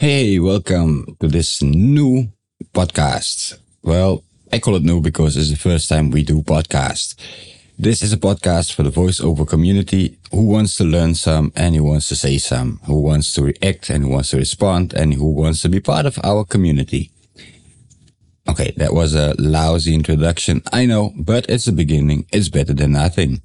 Hey, 0.00 0.40
welcome 0.40 1.16
to 1.20 1.28
this 1.28 1.62
new 1.62 2.28
podcast. 2.74 3.56
Well, 3.84 4.24
I 4.52 4.58
call 4.58 4.74
it 4.74 4.82
new 4.82 5.00
because 5.00 5.36
it's 5.36 5.50
the 5.50 5.56
first 5.56 5.88
time 5.88 6.10
we 6.10 6.24
do 6.24 6.42
podcast. 6.42 7.14
This 7.78 8.02
is 8.02 8.12
a 8.12 8.16
podcast 8.16 8.74
for 8.74 8.82
the 8.82 8.90
voiceover 8.90 9.46
community 9.46 10.18
who 10.32 10.46
wants 10.46 10.74
to 10.78 10.84
learn 10.84 11.14
some 11.14 11.52
and 11.54 11.76
who 11.76 11.84
wants 11.84 12.08
to 12.08 12.16
say 12.16 12.38
some, 12.38 12.80
who 12.86 13.00
wants 13.00 13.32
to 13.34 13.44
react 13.44 13.88
and 13.88 14.02
who 14.02 14.10
wants 14.10 14.30
to 14.30 14.36
respond 14.36 14.92
and 14.94 15.14
who 15.14 15.30
wants 15.30 15.62
to 15.62 15.68
be 15.68 15.78
part 15.78 16.06
of 16.06 16.18
our 16.24 16.44
community. 16.44 17.12
Okay, 18.48 18.74
that 18.76 18.94
was 18.94 19.14
a 19.14 19.36
lousy 19.38 19.94
introduction. 19.94 20.60
I 20.72 20.86
know, 20.86 21.12
but 21.16 21.48
it's 21.48 21.66
the 21.66 21.72
beginning. 21.72 22.26
It's 22.32 22.48
better 22.48 22.74
than 22.74 22.92
nothing 22.92 23.42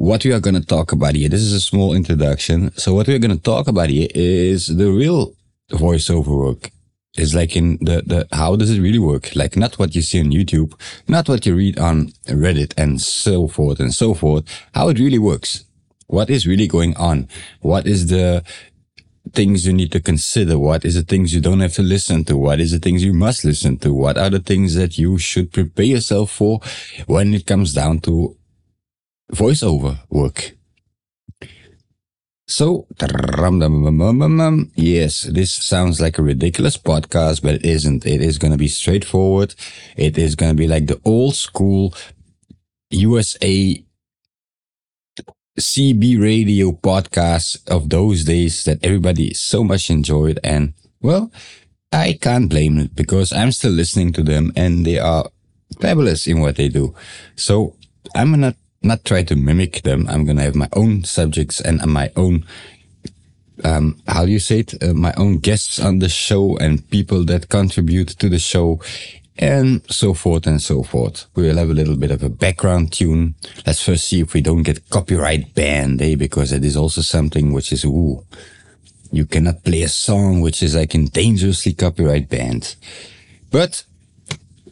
what 0.00 0.24
we 0.24 0.32
are 0.32 0.40
going 0.40 0.54
to 0.54 0.64
talk 0.64 0.92
about 0.92 1.14
here. 1.14 1.28
This 1.28 1.42
is 1.42 1.52
a 1.52 1.60
small 1.60 1.92
introduction. 1.92 2.72
So 2.78 2.94
what 2.94 3.06
we're 3.06 3.18
going 3.18 3.36
to 3.36 3.42
talk 3.42 3.68
about 3.68 3.90
here 3.90 4.08
is 4.14 4.66
the 4.68 4.90
real 4.90 5.34
voiceover 5.72 6.38
work. 6.38 6.70
Is 7.18 7.34
like 7.34 7.54
in 7.54 7.76
the, 7.82 8.02
the, 8.06 8.26
how 8.32 8.56
does 8.56 8.70
it 8.70 8.80
really 8.80 8.98
work? 8.98 9.36
Like 9.36 9.56
not 9.56 9.78
what 9.78 9.94
you 9.94 10.00
see 10.00 10.18
on 10.20 10.30
YouTube, 10.30 10.72
not 11.06 11.28
what 11.28 11.44
you 11.44 11.54
read 11.54 11.78
on 11.78 12.12
Reddit 12.28 12.72
and 12.78 12.98
so 12.98 13.46
forth 13.46 13.78
and 13.78 13.92
so 13.92 14.14
forth. 14.14 14.44
How 14.72 14.88
it 14.88 14.98
really 14.98 15.18
works. 15.18 15.64
What 16.06 16.30
is 16.30 16.46
really 16.46 16.66
going 16.66 16.96
on? 16.96 17.28
What 17.60 17.86
is 17.86 18.06
the 18.06 18.42
things 19.34 19.66
you 19.66 19.74
need 19.74 19.92
to 19.92 20.00
consider? 20.00 20.58
What 20.58 20.86
is 20.86 20.94
the 20.94 21.02
things 21.02 21.34
you 21.34 21.42
don't 21.42 21.60
have 21.60 21.74
to 21.74 21.82
listen 21.82 22.24
to? 22.24 22.38
What 22.38 22.58
is 22.58 22.70
the 22.70 22.78
things 22.78 23.04
you 23.04 23.12
must 23.12 23.44
listen 23.44 23.76
to? 23.78 23.92
What 23.92 24.16
are 24.16 24.30
the 24.30 24.40
things 24.40 24.76
that 24.76 24.96
you 24.96 25.18
should 25.18 25.52
prepare 25.52 25.84
yourself 25.84 26.30
for 26.30 26.60
when 27.06 27.34
it 27.34 27.44
comes 27.44 27.74
down 27.74 28.00
to 28.00 28.36
voiceover 29.32 29.98
work. 30.08 30.52
So, 32.46 32.86
yes, 34.74 35.22
this 35.22 35.52
sounds 35.52 36.00
like 36.00 36.18
a 36.18 36.22
ridiculous 36.22 36.76
podcast, 36.76 37.42
but 37.42 37.54
it 37.54 37.64
isn't. 37.64 38.04
It 38.04 38.20
is 38.20 38.38
going 38.38 38.50
to 38.50 38.58
be 38.58 38.66
straightforward. 38.66 39.54
It 39.96 40.18
is 40.18 40.34
going 40.34 40.50
to 40.50 40.56
be 40.56 40.66
like 40.66 40.88
the 40.88 41.00
old 41.04 41.36
school 41.36 41.94
USA 42.90 43.84
CB 45.60 46.20
radio 46.20 46.72
podcast 46.72 47.68
of 47.70 47.88
those 47.90 48.24
days 48.24 48.64
that 48.64 48.84
everybody 48.84 49.32
so 49.32 49.62
much 49.62 49.88
enjoyed. 49.88 50.40
And 50.42 50.74
well, 51.00 51.30
I 51.92 52.18
can't 52.20 52.48
blame 52.48 52.78
it 52.78 52.96
because 52.96 53.32
I'm 53.32 53.52
still 53.52 53.72
listening 53.72 54.12
to 54.14 54.22
them 54.24 54.52
and 54.56 54.84
they 54.84 54.98
are 54.98 55.30
fabulous 55.80 56.26
in 56.26 56.40
what 56.40 56.56
they 56.56 56.68
do. 56.68 56.94
So 57.36 57.76
I'm 58.14 58.30
going 58.30 58.52
to 58.52 58.56
not 58.82 59.04
try 59.04 59.22
to 59.22 59.36
mimic 59.36 59.82
them. 59.82 60.06
I'm 60.08 60.24
going 60.24 60.38
to 60.38 60.42
have 60.42 60.54
my 60.54 60.68
own 60.72 61.04
subjects 61.04 61.60
and 61.60 61.84
my 61.86 62.10
own, 62.16 62.46
um, 63.64 64.00
how 64.06 64.24
do 64.24 64.30
you 64.30 64.38
say 64.38 64.60
it? 64.60 64.82
Uh, 64.82 64.94
my 64.94 65.12
own 65.14 65.38
guests 65.38 65.78
on 65.78 65.98
the 65.98 66.08
show 66.08 66.56
and 66.56 66.88
people 66.90 67.24
that 67.24 67.48
contribute 67.48 68.08
to 68.08 68.28
the 68.28 68.38
show 68.38 68.80
and 69.38 69.82
so 69.90 70.14
forth 70.14 70.46
and 70.46 70.60
so 70.60 70.82
forth. 70.82 71.26
We 71.34 71.44
will 71.44 71.56
have 71.56 71.70
a 71.70 71.74
little 71.74 71.96
bit 71.96 72.10
of 72.10 72.22
a 72.22 72.28
background 72.28 72.92
tune. 72.92 73.34
Let's 73.66 73.82
first 73.82 74.04
see 74.04 74.20
if 74.20 74.34
we 74.34 74.40
don't 74.40 74.62
get 74.62 74.88
copyright 74.90 75.54
banned, 75.54 76.00
eh? 76.02 76.14
Because 76.14 76.52
it 76.52 76.64
is 76.64 76.76
also 76.76 77.00
something 77.00 77.52
which 77.52 77.72
is, 77.72 77.84
ooh, 77.84 78.24
you 79.12 79.26
cannot 79.26 79.64
play 79.64 79.82
a 79.82 79.88
song 79.88 80.40
which 80.40 80.62
is 80.62 80.74
like 80.74 80.94
in 80.94 81.06
dangerously 81.06 81.72
copyright 81.72 82.28
banned. 82.28 82.76
But 83.50 83.84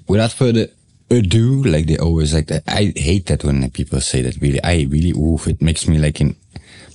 without 0.06 0.32
further 0.32 0.68
Eh, 1.10 1.18
ado, 1.18 1.62
like 1.64 1.86
they 1.86 1.96
always 1.96 2.34
like 2.34 2.46
that. 2.48 2.62
I 2.66 2.92
hate 2.96 3.26
that 3.26 3.44
when 3.44 3.68
people 3.70 4.00
say 4.00 4.22
that 4.22 4.36
really. 4.40 4.62
I 4.62 4.86
really, 4.88 5.12
oof, 5.12 5.46
it 5.46 5.62
makes 5.62 5.88
me 5.88 5.98
like 5.98 6.20
in, 6.20 6.36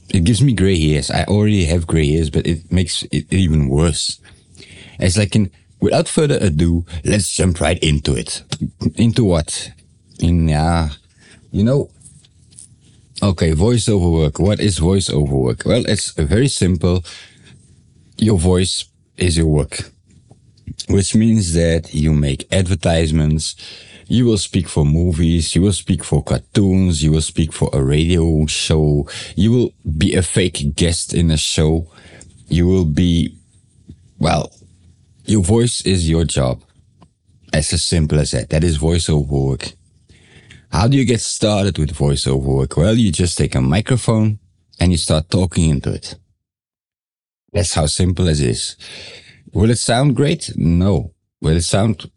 it 0.09 0.23
gives 0.23 0.41
me 0.41 0.53
gray 0.53 0.79
hairs. 0.79 1.09
I 1.09 1.23
already 1.23 1.65
have 1.65 1.87
gray 1.87 2.07
hairs, 2.11 2.29
but 2.29 2.45
it 2.45 2.71
makes 2.71 3.03
it 3.11 3.31
even 3.31 3.69
worse. 3.69 4.19
It's 4.99 5.17
like 5.17 5.35
in, 5.35 5.51
without 5.79 6.07
further 6.07 6.37
ado, 6.39 6.85
let's 7.03 7.31
jump 7.31 7.59
right 7.59 7.81
into 7.81 8.15
it. 8.15 8.43
Into 8.95 9.23
what? 9.25 9.71
In, 10.19 10.47
yeah, 10.47 10.89
you 11.51 11.63
know, 11.63 11.89
okay, 13.21 13.53
voiceover 13.53 14.11
work. 14.13 14.39
What 14.39 14.59
is 14.59 14.79
voiceover 14.79 15.29
work? 15.29 15.63
Well, 15.65 15.83
it's 15.87 16.11
very 16.11 16.47
simple. 16.47 17.03
Your 18.17 18.37
voice 18.37 18.85
is 19.17 19.37
your 19.37 19.47
work, 19.47 19.91
which 20.87 21.15
means 21.15 21.53
that 21.53 21.93
you 21.93 22.13
make 22.13 22.47
advertisements, 22.53 23.55
you 24.07 24.25
will 24.25 24.37
speak 24.37 24.67
for 24.67 24.85
movies, 24.85 25.55
you 25.55 25.61
will 25.61 25.73
speak 25.73 26.03
for 26.03 26.23
cartoons, 26.23 27.03
you 27.03 27.11
will 27.11 27.21
speak 27.21 27.53
for 27.53 27.69
a 27.73 27.81
radio 27.81 28.45
show, 28.45 29.07
you 29.35 29.51
will 29.51 29.73
be 29.97 30.15
a 30.15 30.21
fake 30.21 30.75
guest 30.75 31.13
in 31.13 31.31
a 31.31 31.37
show, 31.37 31.87
you 32.47 32.67
will 32.67 32.85
be, 32.85 33.37
well, 34.19 34.51
your 35.25 35.41
voice 35.41 35.81
is 35.85 36.09
your 36.09 36.25
job. 36.25 36.61
It's 37.53 37.71
as 37.73 37.83
simple 37.83 38.19
as 38.19 38.31
that. 38.31 38.49
That 38.49 38.63
is 38.63 38.77
voiceover 38.79 39.27
work. 39.27 39.73
How 40.71 40.87
do 40.87 40.97
you 40.97 41.05
get 41.05 41.21
started 41.21 41.77
with 41.77 41.95
voiceover 41.95 42.41
work? 42.41 42.77
Well, 42.77 42.95
you 42.95 43.11
just 43.11 43.37
take 43.37 43.53
a 43.53 43.61
microphone 43.61 44.39
and 44.79 44.91
you 44.91 44.97
start 44.97 45.29
talking 45.29 45.69
into 45.69 45.93
it. 45.93 46.15
That's 47.51 47.75
how 47.75 47.85
simple 47.85 48.27
it 48.27 48.39
is. 48.39 48.75
Will 49.53 49.69
it 49.69 49.77
sound 49.77 50.15
great? 50.15 50.51
No. 50.55 51.13
Will 51.41 51.55
it 51.57 51.61
sound 51.61 52.09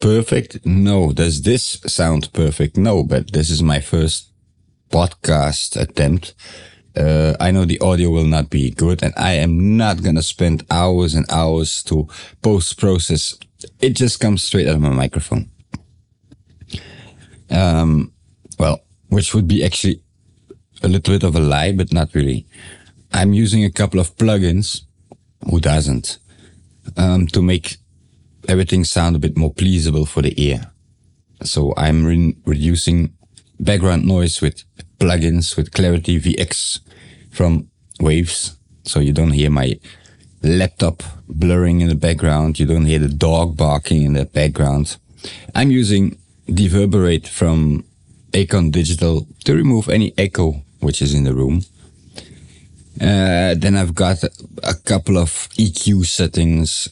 perfect? 0.00 0.64
No. 0.64 1.12
Does 1.12 1.42
this 1.42 1.80
sound 1.86 2.32
perfect? 2.32 2.76
No, 2.76 3.02
but 3.02 3.32
this 3.32 3.50
is 3.50 3.62
my 3.62 3.80
first 3.80 4.32
podcast 4.90 5.80
attempt. 5.80 6.34
Uh, 6.96 7.36
I 7.38 7.50
know 7.50 7.64
the 7.64 7.80
audio 7.80 8.10
will 8.10 8.26
not 8.26 8.50
be 8.50 8.70
good 8.70 9.02
and 9.02 9.14
I 9.16 9.32
am 9.34 9.76
not 9.76 10.02
going 10.02 10.16
to 10.16 10.22
spend 10.22 10.66
hours 10.70 11.14
and 11.14 11.30
hours 11.30 11.82
to 11.84 12.08
post 12.42 12.78
process. 12.78 13.38
It 13.80 13.90
just 13.90 14.18
comes 14.18 14.42
straight 14.42 14.66
out 14.66 14.76
of 14.76 14.80
my 14.80 14.90
microphone. 14.90 15.50
Um, 17.50 18.12
well, 18.58 18.80
which 19.08 19.34
would 19.34 19.46
be 19.46 19.64
actually 19.64 20.02
a 20.82 20.88
little 20.88 21.14
bit 21.14 21.22
of 21.22 21.36
a 21.36 21.40
lie, 21.40 21.72
but 21.72 21.92
not 21.92 22.14
really. 22.14 22.46
I'm 23.12 23.32
using 23.32 23.64
a 23.64 23.70
couple 23.70 24.00
of 24.00 24.16
plugins. 24.16 24.82
Who 25.48 25.60
doesn't? 25.60 26.18
Um, 26.96 27.26
to 27.28 27.42
make 27.42 27.76
everything 28.48 28.82
sound 28.84 29.14
a 29.14 29.18
bit 29.18 29.36
more 29.36 29.52
pleasable 29.52 30.08
for 30.08 30.22
the 30.22 30.34
ear. 30.42 30.72
So 31.44 31.74
I'm 31.76 32.04
re 32.04 32.36
reducing 32.44 33.12
background 33.60 34.04
noise 34.04 34.40
with 34.40 34.64
plugins 34.98 35.56
with 35.56 35.72
Clarity 35.72 36.18
VX 36.20 36.80
from 37.30 37.68
Waves. 38.00 38.56
So 38.84 39.00
you 39.00 39.12
don't 39.12 39.32
hear 39.32 39.50
my 39.50 39.78
laptop 40.42 41.02
blurring 41.28 41.80
in 41.80 41.88
the 41.88 41.94
background. 41.94 42.58
You 42.58 42.66
don't 42.66 42.86
hear 42.86 42.98
the 42.98 43.08
dog 43.08 43.56
barking 43.56 44.02
in 44.02 44.14
the 44.14 44.24
background. 44.24 44.96
I'm 45.54 45.70
using 45.70 46.18
Deverberate 46.46 47.28
from 47.28 47.84
Acon 48.32 48.70
Digital 48.72 49.26
to 49.44 49.54
remove 49.54 49.88
any 49.88 50.14
echo 50.16 50.62
which 50.80 51.02
is 51.02 51.12
in 51.12 51.24
the 51.24 51.34
room. 51.34 51.62
Uh, 53.00 53.54
then 53.56 53.76
I've 53.76 53.94
got 53.94 54.24
a 54.24 54.74
couple 54.84 55.18
of 55.18 55.30
EQ 55.56 56.06
settings 56.06 56.88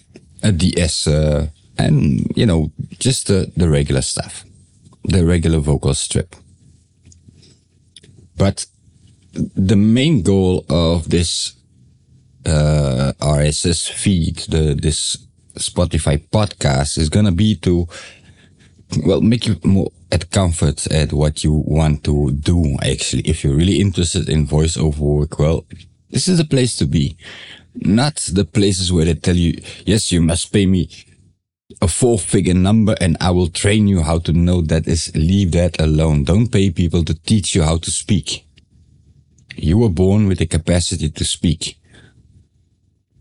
a 0.47 0.53
DS, 0.53 1.07
uh, 1.07 1.49
and 1.79 2.33
you 2.37 2.47
know, 2.47 2.71
just 2.99 3.27
the, 3.27 3.53
the 3.57 3.69
regular 3.69 4.03
stuff, 4.03 4.45
the 5.05 5.25
regular 5.25 5.59
vocal 5.59 5.95
strip. 5.95 6.37
But 8.37 8.67
the 9.33 9.77
main 9.77 10.23
goal 10.23 10.65
of 10.69 11.11
this 11.11 11.55
uh, 12.47 13.12
RSS 13.21 13.91
feed, 13.91 14.39
the 14.49 14.75
this 14.75 15.27
Spotify 15.55 16.23
podcast, 16.29 16.99
is 16.99 17.09
gonna 17.09 17.33
be 17.33 17.56
to 17.56 17.89
well 19.05 19.21
make 19.21 19.47
you 19.47 19.56
more 19.65 19.91
at 20.12 20.31
comfort 20.31 20.87
at 20.93 21.12
what 21.12 21.43
you 21.43 21.65
want 21.67 22.05
to 22.05 22.31
do. 22.33 22.77
Actually, 22.83 23.23
if 23.23 23.43
you're 23.43 23.56
really 23.56 23.81
interested 23.81 24.29
in 24.29 24.47
voiceover 24.47 24.99
work, 24.99 25.39
well, 25.39 25.67
this 26.11 26.29
is 26.29 26.39
a 26.39 26.45
place 26.45 26.77
to 26.77 26.87
be 26.87 27.17
not 27.76 28.17
the 28.32 28.44
places 28.44 28.93
where 28.93 29.05
they 29.05 29.14
tell 29.14 29.37
you, 29.37 29.61
yes, 29.84 30.12
you 30.12 30.23
must 30.23 30.52
pay 30.52 30.67
me 30.67 30.88
a 31.82 31.88
four 31.88 32.19
figure 32.19 32.55
number 32.55 32.94
and 33.00 33.17
I 33.20 33.31
will 33.31 33.49
train 33.49 33.88
you 33.88 34.02
how 34.02 34.19
to 34.20 34.32
know 34.32 34.62
that 34.62 34.87
is 34.87 35.14
leave 35.14 35.52
that 35.52 35.81
alone. 35.81 36.25
Don't 36.25 36.50
pay 36.50 36.70
people 36.70 37.05
to 37.05 37.14
teach 37.14 37.55
you 37.55 37.62
how 37.62 37.78
to 37.78 37.90
speak. 37.90 38.46
You 39.56 39.78
were 39.78 39.88
born 39.88 40.28
with 40.28 40.38
the 40.38 40.46
capacity 40.46 41.08
to 41.11 41.25
speak. 41.25 41.78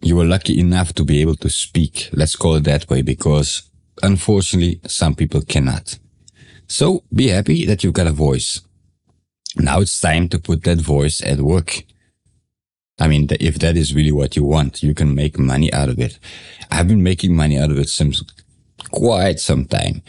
You 0.02 0.16
were 0.16 0.26
lucky 0.26 0.60
enough 0.60 0.94
to 0.94 1.04
be 1.04 1.22
able 1.22 1.36
to 1.38 1.50
speak. 1.50 2.10
Let's 2.14 2.36
call 2.36 2.56
it 2.56 2.66
that 2.66 2.90
way 2.90 3.02
because 3.02 3.64
unfortunately 4.04 4.80
some 4.86 5.16
people 5.16 5.42
cannot. 5.42 5.98
So 6.68 7.04
be 7.14 7.30
happy 7.30 7.66
that 7.66 7.84
you've 7.84 7.94
got 7.94 8.08
a 8.08 8.12
voice. 8.12 8.62
Now 9.58 9.80
it's 9.80 10.00
time 10.00 10.30
to 10.30 10.40
put 10.40 10.64
that 10.64 10.80
voice 10.80 11.22
at 11.24 11.40
work. 11.40 11.84
I 12.98 13.08
mean, 13.08 13.28
if 13.40 13.60
that 13.60 13.76
is 13.76 13.94
really 13.94 14.12
what 14.12 14.36
you 14.36 14.44
want, 14.44 14.82
you 14.82 14.94
can 14.94 15.14
make 15.14 15.38
money 15.38 15.72
out 15.74 15.90
of 15.90 16.00
it. 16.00 16.18
I've 16.72 16.88
been 16.88 17.04
making 17.04 17.36
money 17.36 17.58
out 17.58 17.72
of 17.72 17.78
it 17.78 17.90
since 17.90 18.24
quite 18.92 19.40
some 19.40 19.66
time. 19.66 20.02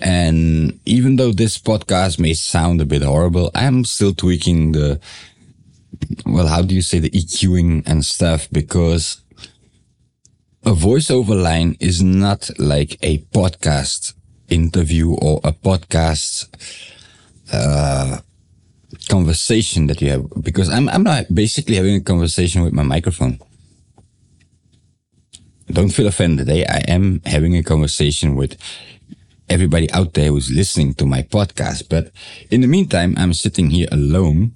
And 0.00 0.78
even 0.84 1.16
though 1.16 1.32
this 1.32 1.58
podcast 1.58 2.18
may 2.18 2.34
sound 2.34 2.80
a 2.80 2.84
bit 2.84 3.02
horrible, 3.02 3.50
I'm 3.54 3.84
still 3.84 4.14
tweaking 4.14 4.72
the, 4.72 5.00
well, 6.26 6.46
how 6.46 6.62
do 6.62 6.74
you 6.74 6.82
say 6.82 6.98
the 6.98 7.10
EQing 7.10 7.82
and 7.86 8.04
stuff? 8.04 8.48
Because 8.52 9.22
a 10.64 10.72
voiceover 10.72 11.40
line 11.40 11.76
is 11.80 12.02
not 12.02 12.50
like 12.58 12.98
a 13.02 13.18
podcast 13.32 14.12
interview 14.48 15.14
or 15.14 15.40
a 15.42 15.52
podcast 15.52 16.46
uh, 17.52 18.18
conversation 19.08 19.86
that 19.88 20.00
you 20.00 20.10
have 20.10 20.26
because 20.42 20.68
I'm 20.68 20.88
I'm 20.88 21.02
not 21.02 21.34
basically 21.34 21.76
having 21.76 21.96
a 21.96 22.00
conversation 22.00 22.62
with 22.62 22.72
my 22.72 22.82
microphone. 22.82 23.38
Don't 25.70 25.90
feel 25.90 26.06
offended. 26.06 26.48
Eh? 26.48 26.64
I 26.68 26.80
am 26.88 27.20
having 27.26 27.56
a 27.56 27.62
conversation 27.62 28.36
with 28.36 28.56
everybody 29.48 29.90
out 29.92 30.14
there 30.14 30.28
who's 30.28 30.50
listening 30.50 30.94
to 30.94 31.06
my 31.06 31.22
podcast. 31.22 31.88
But 31.88 32.10
in 32.50 32.60
the 32.60 32.66
meantime, 32.66 33.14
I'm 33.16 33.32
sitting 33.32 33.70
here 33.70 33.88
alone 33.90 34.52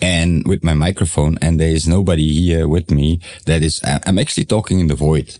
and 0.00 0.46
with 0.46 0.62
my 0.62 0.74
microphone 0.74 1.38
and 1.40 1.58
there 1.58 1.70
is 1.70 1.88
nobody 1.88 2.28
here 2.32 2.68
with 2.68 2.90
me 2.90 3.20
that 3.46 3.62
is, 3.62 3.80
I'm 3.84 4.18
actually 4.18 4.44
talking 4.44 4.80
in 4.80 4.88
the 4.88 4.94
void 4.94 5.38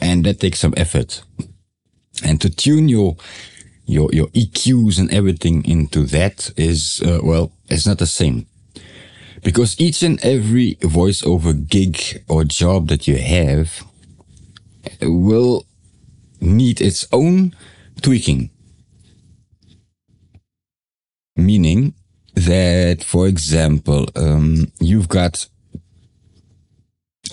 and 0.00 0.24
that 0.24 0.40
takes 0.40 0.60
some 0.60 0.74
effort. 0.76 1.22
And 2.24 2.40
to 2.40 2.50
tune 2.50 2.88
your, 2.88 3.16
your, 3.84 4.10
your 4.12 4.28
EQs 4.28 4.98
and 4.98 5.12
everything 5.12 5.64
into 5.64 6.04
that 6.04 6.50
is, 6.56 7.02
uh, 7.04 7.20
well, 7.22 7.52
it's 7.68 7.86
not 7.86 7.98
the 7.98 8.06
same. 8.06 8.46
Because 9.42 9.78
each 9.80 10.02
and 10.02 10.24
every 10.24 10.76
voiceover 10.76 11.66
gig 11.68 12.22
or 12.28 12.44
job 12.44 12.88
that 12.88 13.08
you 13.08 13.16
have 13.16 13.84
will 15.00 15.66
need 16.40 16.80
its 16.80 17.06
own 17.12 17.54
tweaking. 18.00 18.50
Meaning 21.34 21.94
that, 22.34 23.02
for 23.02 23.26
example, 23.26 24.08
um, 24.14 24.70
you've 24.80 25.08
got 25.08 25.48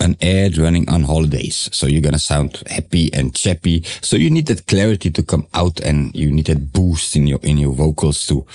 an 0.00 0.16
ad 0.22 0.56
running 0.56 0.88
on 0.88 1.02
holidays. 1.02 1.68
So 1.72 1.86
you're 1.86 2.00
going 2.00 2.14
to 2.14 2.18
sound 2.18 2.62
happy 2.68 3.12
and 3.12 3.34
chappy. 3.34 3.84
So 4.00 4.16
you 4.16 4.30
need 4.30 4.46
that 4.46 4.66
clarity 4.66 5.10
to 5.10 5.22
come 5.22 5.46
out 5.54 5.80
and 5.80 6.14
you 6.14 6.32
need 6.32 6.46
that 6.46 6.72
boost 6.72 7.16
in 7.16 7.26
your, 7.26 7.38
in 7.42 7.58
your 7.58 7.72
vocals 7.72 8.26
to 8.26 8.46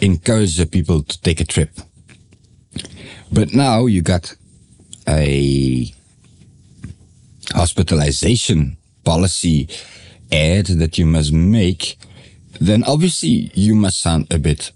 encourage 0.00 0.56
the 0.56 0.66
people 0.66 1.02
to 1.02 1.20
take 1.22 1.40
a 1.40 1.44
trip. 1.44 1.70
But 3.32 3.54
now 3.54 3.86
you 3.86 4.02
got 4.02 4.36
a 5.08 5.92
hospitalization 7.52 8.76
policy 9.04 9.68
ad 10.32 10.66
that 10.66 10.98
you 10.98 11.06
must 11.06 11.32
make, 11.32 11.98
then 12.60 12.84
obviously 12.84 13.50
you 13.54 13.74
must 13.74 14.00
sound 14.00 14.26
a 14.32 14.38
bit, 14.38 14.72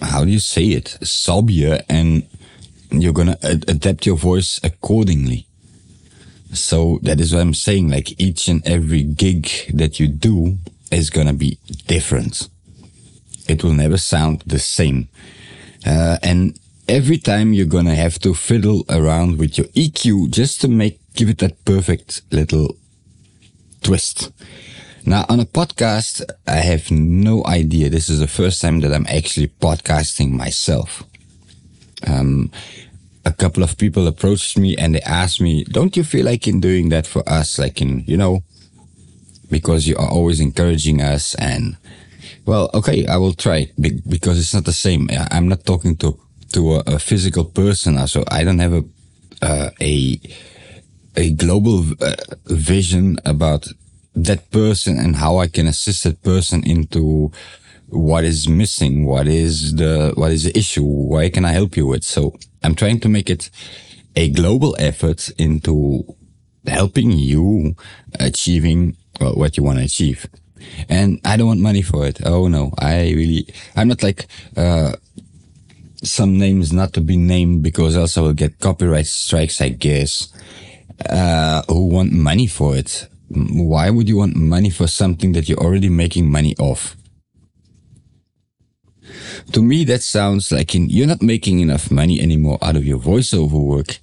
how 0.00 0.24
do 0.24 0.30
you 0.30 0.38
say 0.38 0.66
it, 0.66 0.98
sobbier 1.02 1.82
and 1.88 2.26
you're 3.00 3.12
to 3.28 3.46
ad- 3.46 3.68
adapt 3.68 4.06
your 4.06 4.16
voice 4.16 4.60
accordingly. 4.62 5.46
So 6.52 6.98
that 7.02 7.20
is 7.20 7.32
what 7.32 7.40
I'm 7.40 7.54
saying. 7.54 7.88
Like 7.88 8.20
each 8.20 8.48
and 8.48 8.66
every 8.66 9.02
gig 9.02 9.48
that 9.72 9.98
you 9.98 10.08
do 10.08 10.58
is 10.90 11.10
to 11.26 11.32
be 11.32 11.58
different. 11.86 12.48
It 13.48 13.64
will 13.64 13.72
never 13.72 13.96
sound 13.96 14.42
the 14.46 14.58
same. 14.58 15.08
Uh, 15.84 16.18
and 16.22 16.58
every 16.88 17.18
time 17.18 17.52
you're 17.52 17.66
to 17.86 17.94
have 17.94 18.18
to 18.20 18.34
fiddle 18.34 18.84
around 18.88 19.38
with 19.38 19.56
your 19.58 19.66
EQ 19.68 20.30
just 20.30 20.60
to 20.60 20.68
make, 20.68 21.00
give 21.14 21.28
it 21.28 21.38
that 21.38 21.64
perfect 21.64 22.22
little 22.30 22.76
twist. 23.82 24.30
Now, 25.04 25.24
on 25.28 25.40
a 25.40 25.44
podcast, 25.44 26.22
I 26.46 26.56
have 26.56 26.90
no 26.90 27.44
idea. 27.44 27.90
This 27.90 28.08
is 28.08 28.20
the 28.20 28.28
first 28.28 28.60
time 28.60 28.80
that 28.80 28.92
I'm 28.92 29.06
actually 29.08 29.48
podcasting 29.48 30.30
myself. 30.30 31.02
Um, 32.06 32.52
a 33.24 33.32
couple 33.32 33.62
of 33.62 33.78
people 33.78 34.06
approached 34.06 34.58
me 34.58 34.76
and 34.76 34.94
they 34.94 35.00
asked 35.02 35.40
me, 35.40 35.64
don't 35.64 35.96
you 35.96 36.04
feel 36.04 36.24
like 36.24 36.48
in 36.48 36.60
doing 36.60 36.88
that 36.88 37.06
for 37.06 37.22
us? 37.28 37.58
Like 37.58 37.80
in, 37.80 38.04
you 38.06 38.16
know, 38.16 38.42
because 39.50 39.86
you 39.86 39.96
are 39.96 40.08
always 40.08 40.40
encouraging 40.40 41.00
us 41.00 41.34
and 41.36 41.76
well, 42.44 42.70
okay, 42.74 43.06
I 43.06 43.18
will 43.18 43.34
try 43.34 43.70
because 43.78 44.38
it's 44.38 44.54
not 44.54 44.64
the 44.64 44.72
same. 44.72 45.08
I'm 45.30 45.48
not 45.48 45.64
talking 45.64 45.96
to, 45.98 46.18
to 46.54 46.74
a, 46.74 46.82
a 46.86 46.98
physical 46.98 47.44
person. 47.44 48.04
So 48.08 48.24
I 48.28 48.42
don't 48.42 48.58
have 48.58 48.72
a, 48.72 48.84
uh, 49.40 49.70
a, 49.80 50.18
a 51.16 51.30
global 51.32 51.84
uh, 52.00 52.16
vision 52.46 53.18
about 53.24 53.68
that 54.14 54.50
person 54.50 54.98
and 54.98 55.16
how 55.16 55.38
I 55.38 55.46
can 55.46 55.66
assist 55.68 56.04
that 56.04 56.22
person 56.22 56.64
into 56.64 57.30
what 57.92 58.24
is 58.24 58.48
missing, 58.48 59.04
what 59.04 59.28
is 59.28 59.76
the 59.76 60.12
what 60.16 60.32
is 60.32 60.44
the 60.44 60.58
issue, 60.58 60.82
why 60.82 61.28
can 61.28 61.44
I 61.44 61.52
help 61.52 61.76
you 61.76 61.86
with? 61.86 62.04
So 62.04 62.34
I'm 62.62 62.74
trying 62.74 63.00
to 63.00 63.08
make 63.08 63.28
it 63.28 63.50
a 64.16 64.30
global 64.30 64.74
effort 64.78 65.28
into 65.38 66.04
helping 66.66 67.12
you 67.12 67.76
achieving 68.18 68.96
well, 69.20 69.34
what 69.34 69.56
you 69.56 69.62
want 69.62 69.78
to 69.78 69.84
achieve. 69.84 70.26
And 70.88 71.20
I 71.24 71.36
don't 71.36 71.48
want 71.48 71.60
money 71.60 71.82
for 71.82 72.06
it. 72.06 72.20
Oh 72.24 72.48
no, 72.48 72.72
I 72.78 73.10
really, 73.10 73.46
I'm 73.76 73.88
not 73.88 74.02
like, 74.02 74.26
uh, 74.56 74.92
some 76.02 76.38
names 76.38 76.72
not 76.72 76.94
to 76.94 77.00
be 77.00 77.16
named 77.16 77.62
because 77.62 77.96
else 77.96 78.16
I 78.16 78.22
will 78.22 78.32
get 78.32 78.58
copyright 78.58 79.06
strikes, 79.06 79.60
I 79.60 79.68
guess, 79.68 80.32
uh, 81.08 81.62
who 81.68 81.88
want 81.88 82.12
money 82.12 82.46
for 82.46 82.74
it. 82.74 83.06
Why 83.28 83.90
would 83.90 84.08
you 84.08 84.16
want 84.16 84.34
money 84.34 84.70
for 84.70 84.86
something 84.86 85.32
that 85.32 85.48
you're 85.48 85.58
already 85.58 85.88
making 85.88 86.30
money 86.30 86.56
off? 86.58 86.96
To 89.52 89.62
me, 89.62 89.84
that 89.84 90.02
sounds 90.02 90.52
like 90.52 90.74
in, 90.74 90.88
you're 90.88 91.06
not 91.06 91.22
making 91.22 91.60
enough 91.60 91.90
money 91.90 92.20
anymore 92.20 92.58
out 92.62 92.76
of 92.76 92.84
your 92.84 92.98
voiceover 92.98 93.62
work. 93.62 93.98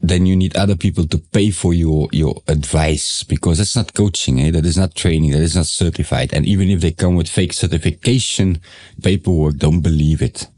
Then 0.00 0.26
you 0.26 0.34
need 0.34 0.56
other 0.56 0.74
people 0.74 1.06
to 1.08 1.18
pay 1.18 1.52
for 1.52 1.72
your, 1.72 2.08
your 2.10 2.42
advice 2.48 3.22
because 3.22 3.58
that's 3.58 3.76
not 3.76 3.94
coaching. 3.94 4.40
Eh? 4.40 4.50
That 4.50 4.66
is 4.66 4.76
not 4.76 4.96
training. 4.96 5.30
That 5.30 5.42
is 5.42 5.54
not 5.54 5.66
certified. 5.66 6.32
And 6.34 6.44
even 6.44 6.70
if 6.70 6.80
they 6.80 6.90
come 6.90 7.14
with 7.14 7.28
fake 7.28 7.52
certification 7.52 8.60
paperwork, 9.00 9.58
don't 9.58 9.80
believe 9.80 10.20
it. 10.20 10.48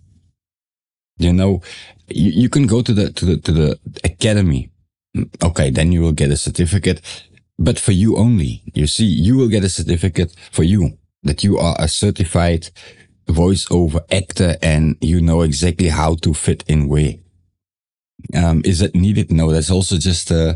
You 1.18 1.34
know, 1.34 1.60
you, 2.08 2.30
you 2.30 2.48
can 2.48 2.66
go 2.66 2.80
to 2.80 2.94
the, 2.94 3.12
to 3.12 3.24
the, 3.24 3.36
to 3.36 3.52
the 3.52 3.78
academy. 4.02 4.70
Okay. 5.42 5.70
Then 5.70 5.92
you 5.92 6.00
will 6.00 6.12
get 6.12 6.30
a 6.30 6.38
certificate, 6.38 7.02
but 7.58 7.78
for 7.78 7.92
you 7.92 8.16
only. 8.16 8.62
You 8.72 8.86
see, 8.86 9.04
you 9.04 9.36
will 9.36 9.48
get 9.48 9.62
a 9.62 9.68
certificate 9.68 10.34
for 10.52 10.62
you 10.62 10.96
that 11.22 11.44
you 11.44 11.58
are 11.58 11.76
a 11.78 11.88
certified 11.88 12.70
voiceover 13.26 14.00
actor 14.12 14.56
and 14.62 14.96
you 15.00 15.20
know 15.20 15.42
exactly 15.42 15.88
how 15.88 16.14
to 16.16 16.34
fit 16.34 16.64
in 16.66 16.88
where. 16.88 17.14
Um, 18.34 18.62
is 18.64 18.80
it 18.80 18.94
needed? 18.94 19.30
No, 19.32 19.52
that's 19.52 19.70
also 19.70 19.98
just 19.98 20.30
uh, 20.30 20.54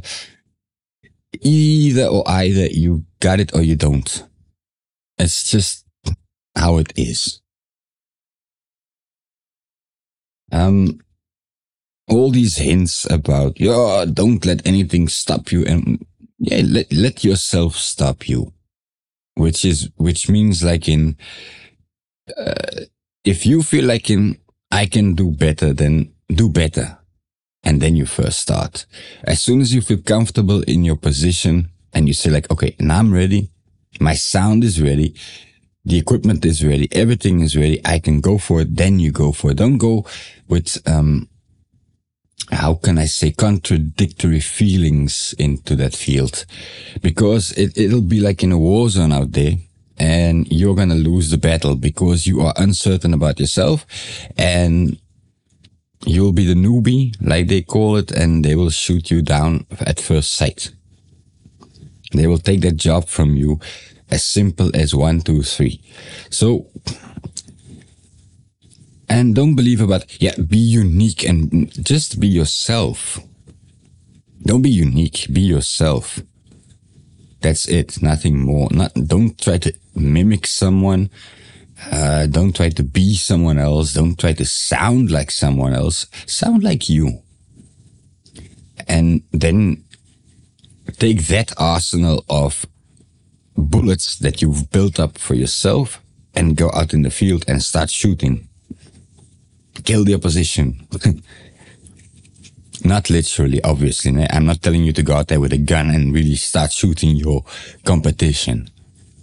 either 1.40 2.06
or 2.06 2.24
either 2.26 2.66
you 2.66 3.04
got 3.20 3.40
it 3.40 3.54
or 3.54 3.62
you 3.62 3.76
don't. 3.76 4.24
It's 5.18 5.50
just 5.50 5.84
how 6.56 6.78
it 6.78 6.92
is. 6.96 7.40
Um, 10.50 11.00
all 12.08 12.30
these 12.30 12.56
hints 12.56 13.06
about, 13.10 13.60
yeah, 13.60 14.06
don't 14.10 14.44
let 14.46 14.66
anything 14.66 15.08
stop 15.08 15.52
you 15.52 15.64
and 15.66 16.04
yeah, 16.38 16.62
let, 16.64 16.90
let 16.92 17.24
yourself 17.24 17.76
stop 17.76 18.28
you, 18.28 18.52
which 19.34 19.64
is, 19.64 19.90
which 19.96 20.28
means 20.28 20.62
like 20.62 20.88
in, 20.88 21.16
if 23.24 23.46
you 23.46 23.62
feel 23.62 23.84
like 23.84 24.10
in, 24.10 24.38
I 24.70 24.86
can 24.86 25.14
do 25.14 25.30
better, 25.30 25.72
then 25.72 26.12
do 26.28 26.48
better. 26.48 26.98
And 27.64 27.80
then 27.80 27.96
you 27.96 28.06
first 28.06 28.38
start. 28.38 28.86
As 29.24 29.42
soon 29.42 29.60
as 29.60 29.74
you 29.74 29.80
feel 29.80 29.98
comfortable 29.98 30.62
in 30.62 30.84
your 30.84 30.96
position 30.96 31.70
and 31.92 32.06
you 32.06 32.14
say 32.14 32.30
like, 32.30 32.50
okay, 32.50 32.76
now 32.78 32.98
I'm 32.98 33.12
ready. 33.12 33.50
My 34.00 34.14
sound 34.14 34.64
is 34.64 34.80
ready. 34.80 35.14
The 35.84 35.98
equipment 35.98 36.44
is 36.44 36.64
ready. 36.64 36.88
Everything 36.92 37.40
is 37.40 37.56
ready. 37.56 37.80
I 37.84 37.98
can 37.98 38.20
go 38.20 38.38
for 38.38 38.60
it. 38.60 38.76
Then 38.76 38.98
you 38.98 39.10
go 39.10 39.32
for 39.32 39.50
it. 39.50 39.56
Don't 39.56 39.78
go 39.78 40.06
with, 40.46 40.78
um, 40.86 41.28
how 42.50 42.74
can 42.74 42.98
I 42.98 43.06
say 43.06 43.32
contradictory 43.32 44.40
feelings 44.40 45.34
into 45.38 45.76
that 45.76 45.94
field 45.94 46.46
because 47.02 47.52
it, 47.52 47.76
it'll 47.76 48.00
be 48.00 48.20
like 48.20 48.42
in 48.42 48.52
a 48.52 48.58
war 48.58 48.88
zone 48.88 49.12
out 49.12 49.32
there 49.32 49.54
and 49.98 50.50
you're 50.50 50.74
going 50.74 50.88
to 50.90 50.94
lose 50.94 51.30
the 51.30 51.38
battle 51.38 51.74
because 51.74 52.26
you 52.26 52.40
are 52.40 52.54
uncertain 52.56 53.12
about 53.12 53.40
yourself 53.40 53.86
and 54.36 54.98
you'll 56.06 56.32
be 56.32 56.46
the 56.46 56.54
newbie, 56.54 57.14
like 57.20 57.48
they 57.48 57.62
call 57.62 57.96
it, 57.96 58.10
and 58.10 58.44
they 58.44 58.54
will 58.54 58.70
shoot 58.70 59.10
you 59.10 59.22
down 59.22 59.66
at 59.80 60.00
first 60.00 60.32
sight. 60.32 60.70
They 62.12 62.26
will 62.26 62.38
take 62.38 62.60
that 62.62 62.76
job 62.76 63.08
from 63.08 63.36
you 63.36 63.60
as 64.10 64.24
simple 64.24 64.70
as 64.74 64.94
one, 64.94 65.20
two, 65.20 65.42
three. 65.42 65.80
So, 66.30 66.66
and 69.08 69.34
don't 69.34 69.54
believe 69.54 69.80
about, 69.80 70.20
yeah, 70.20 70.34
be 70.36 70.58
unique 70.58 71.24
and 71.24 71.72
just 71.84 72.20
be 72.20 72.28
yourself. 72.28 73.20
Don't 74.42 74.62
be 74.62 74.70
unique, 74.70 75.26
be 75.32 75.40
yourself. 75.40 76.20
That's 77.40 77.68
it, 77.68 78.02
nothing 78.02 78.38
more. 78.38 78.68
Not, 78.70 78.92
don't 78.94 79.40
try 79.40 79.58
to 79.58 79.72
mimic 79.94 80.46
someone. 80.46 81.10
Uh, 81.90 82.26
don't 82.26 82.54
try 82.54 82.70
to 82.70 82.82
be 82.82 83.14
someone 83.14 83.58
else. 83.58 83.94
Don't 83.94 84.18
try 84.18 84.32
to 84.32 84.44
sound 84.44 85.10
like 85.10 85.30
someone 85.30 85.72
else. 85.72 86.06
Sound 86.26 86.64
like 86.64 86.88
you. 86.88 87.22
And 88.88 89.22
then 89.32 89.84
take 90.98 91.26
that 91.26 91.52
arsenal 91.58 92.24
of 92.28 92.66
bullets 93.56 94.16
that 94.18 94.42
you've 94.42 94.70
built 94.70 94.98
up 94.98 95.18
for 95.18 95.34
yourself 95.34 96.00
and 96.34 96.56
go 96.56 96.70
out 96.72 96.94
in 96.94 97.02
the 97.02 97.10
field 97.10 97.44
and 97.46 97.62
start 97.62 97.90
shooting. 97.90 98.48
Kill 99.84 100.04
the 100.04 100.14
opposition. 100.14 100.86
not 102.84 103.10
literally, 103.10 103.62
obviously. 103.62 104.26
I'm 104.30 104.46
not 104.46 104.62
telling 104.62 104.84
you 104.84 104.92
to 104.92 105.02
go 105.02 105.14
out 105.14 105.28
there 105.28 105.40
with 105.40 105.52
a 105.52 105.58
gun 105.58 105.90
and 105.90 106.14
really 106.14 106.36
start 106.36 106.72
shooting 106.72 107.16
your 107.16 107.44
competition. 107.84 108.70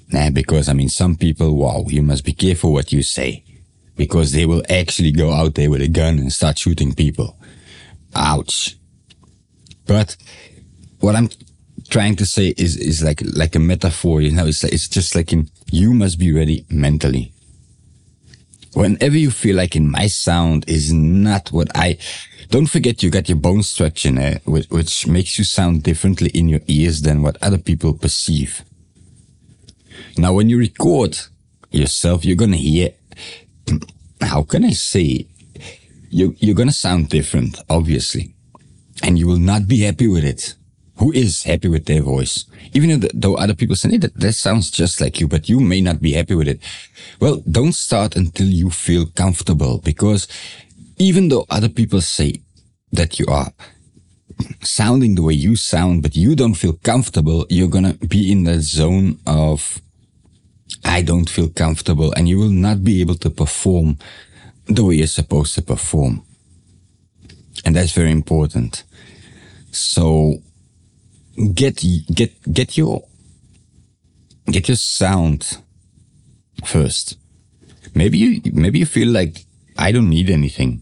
Nah, 0.10 0.30
because 0.30 0.70
I 0.70 0.74
mean, 0.74 0.90
some 0.90 1.16
people, 1.16 1.56
wow, 1.56 1.86
you 1.88 2.02
must 2.02 2.24
be 2.24 2.34
careful 2.34 2.74
what 2.74 2.92
you 2.92 3.02
say 3.02 3.44
because 3.96 4.32
they 4.32 4.46
will 4.46 4.64
actually 4.70 5.12
go 5.12 5.32
out 5.32 5.56
there 5.56 5.70
with 5.70 5.82
a 5.82 5.88
gun 5.88 6.20
and 6.20 6.32
start 6.32 6.58
shooting 6.58 6.94
people. 6.94 7.38
Ouch. 8.14 8.78
But 9.86 10.16
what 11.00 11.16
I'm 11.16 11.30
trying 11.90 12.16
to 12.18 12.26
say 12.26 12.54
is, 12.58 12.78
is 12.78 13.04
like, 13.04 13.22
like 13.36 13.56
a 13.56 13.60
metaphor, 13.60 14.22
you 14.22 14.32
know, 14.32 14.48
it's, 14.48 14.64
it's 14.64 14.88
just 14.88 15.16
like 15.16 15.32
in, 15.32 15.50
you 15.72 15.94
must 15.94 16.20
be 16.20 16.32
ready 16.32 16.66
mentally. 16.70 17.32
Whenever 18.76 19.18
you 19.18 19.32
feel 19.32 19.56
like 19.56 19.74
in 19.74 19.90
my 19.90 20.06
sound 20.08 20.68
is 20.68 20.92
not 20.92 21.50
what 21.54 21.70
I, 21.74 21.98
don't 22.50 22.66
forget 22.66 23.02
you 23.02 23.10
got 23.10 23.30
your 23.30 23.38
bone 23.38 23.64
structure, 23.64 24.12
eh, 24.20 24.40
which, 24.44 24.70
which 24.70 25.08
makes 25.08 25.38
you 25.38 25.46
sound 25.46 25.82
differently 25.82 26.30
in 26.34 26.50
your 26.50 26.60
ears 26.68 27.02
than 27.02 27.22
what 27.22 27.42
other 27.42 27.58
people 27.58 27.94
perceive. 27.94 28.64
Now, 30.18 30.34
when 30.34 30.50
you 30.50 30.58
record 30.58 31.18
yourself, 31.72 32.26
you're 32.26 32.36
going 32.36 32.52
to 32.52 32.58
hear, 32.58 32.90
how 34.20 34.44
can 34.44 34.66
I 34.66 34.72
say, 34.72 35.26
you, 36.10 36.36
you're 36.40 36.54
going 36.54 36.68
to 36.68 36.76
sound 36.76 37.08
different, 37.08 37.58
obviously, 37.70 38.36
and 39.02 39.18
you 39.18 39.26
will 39.26 39.40
not 39.40 39.70
be 39.70 39.80
happy 39.84 40.10
with 40.10 40.26
it. 40.26 40.54
Who 40.98 41.12
is 41.12 41.44
happy 41.44 41.68
with 41.68 41.86
their 41.86 42.02
voice? 42.02 42.46
Even 42.74 43.04
though, 43.14 43.36
other 43.36 43.54
people 43.54 43.76
say, 43.76 43.90
hey, 43.90 43.98
that, 43.98 44.16
that 44.16 44.34
sounds 44.34 44.72
just 44.72 45.02
like 45.02 45.20
you, 45.20 45.28
but 45.28 45.50
you 45.50 45.60
may 45.60 45.82
not 45.82 46.02
be 46.02 46.14
happy 46.14 46.36
with 46.36 46.48
it. 46.48 46.62
Well, 47.20 47.44
don't 47.50 47.74
start 47.74 48.16
until 48.16 48.48
you 48.48 48.70
feel 48.70 49.06
comfortable 49.06 49.80
because 49.80 50.28
even 50.98 51.28
though 51.28 51.46
other 51.50 51.70
people 51.70 52.00
say 52.00 52.42
that 52.94 53.20
you 53.20 53.26
are 53.28 53.52
sounding 54.62 55.16
the 55.16 55.24
way 55.24 55.34
you 55.34 55.56
sound, 55.56 56.02
but 56.02 56.16
you 56.16 56.36
don't 56.36 56.54
feel 56.54 56.74
comfortable, 56.74 57.46
you're 57.50 57.68
going 57.68 57.92
to 57.92 58.08
be 58.08 58.32
in 58.32 58.44
that 58.46 58.62
zone 58.62 59.20
of 59.28 59.82
I 60.84 61.02
don't 61.02 61.30
feel 61.30 61.50
comfortable 61.50 62.14
and 62.14 62.28
you 62.28 62.40
will 62.40 62.50
not 62.50 62.84
be 62.84 63.02
able 63.02 63.16
to 63.16 63.30
perform 63.30 63.98
the 64.66 64.84
way 64.84 64.96
you're 64.96 65.08
supposed 65.08 65.56
to 65.56 65.62
perform. 65.62 66.24
And 67.66 67.76
that's 67.76 67.92
very 67.92 68.12
important. 68.12 68.84
So 69.72 70.42
get, 71.54 71.84
get, 72.14 72.54
get 72.54 72.78
your, 72.78 73.04
get 74.48 74.68
your 74.68 74.78
sound 74.78 75.58
first. 76.64 77.18
Maybe 77.94 78.18
you, 78.18 78.42
maybe 78.54 78.80
you 78.80 78.86
feel 78.86 79.10
like 79.10 79.46
I 79.78 79.92
don't 79.92 80.10
need 80.10 80.30
anything. 80.30 80.82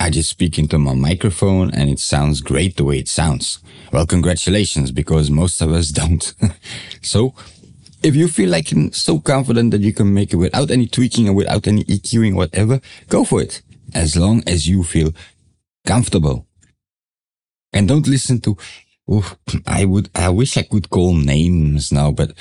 I 0.00 0.10
just 0.10 0.30
speak 0.30 0.58
into 0.58 0.78
my 0.78 0.94
microphone 0.94 1.72
and 1.72 1.88
it 1.88 2.00
sounds 2.00 2.40
great 2.40 2.76
the 2.76 2.84
way 2.84 2.98
it 2.98 3.08
sounds. 3.08 3.60
Well, 3.92 4.06
congratulations, 4.06 4.90
because 4.90 5.30
most 5.30 5.60
of 5.60 5.70
us 5.70 5.88
don't. 5.90 6.34
so 7.02 7.34
if 8.02 8.16
you 8.16 8.26
feel 8.26 8.50
like 8.50 8.72
you're 8.72 8.92
so 8.92 9.20
confident 9.20 9.70
that 9.70 9.80
you 9.80 9.92
can 9.92 10.12
make 10.12 10.32
it 10.32 10.36
without 10.36 10.70
any 10.70 10.86
tweaking 10.86 11.28
and 11.28 11.36
without 11.36 11.66
any 11.68 11.84
EQing, 11.84 12.34
whatever, 12.34 12.80
go 13.08 13.24
for 13.24 13.40
it. 13.40 13.62
As 13.94 14.16
long 14.16 14.42
as 14.46 14.66
you 14.66 14.82
feel 14.82 15.12
comfortable. 15.86 16.46
And 17.72 17.86
don't 17.86 18.08
listen 18.08 18.40
to, 18.40 18.56
oh, 19.08 19.36
I 19.66 19.84
would, 19.84 20.10
I 20.14 20.28
wish 20.30 20.56
I 20.56 20.62
could 20.62 20.90
call 20.90 21.14
names 21.14 21.92
now, 21.92 22.10
but 22.10 22.32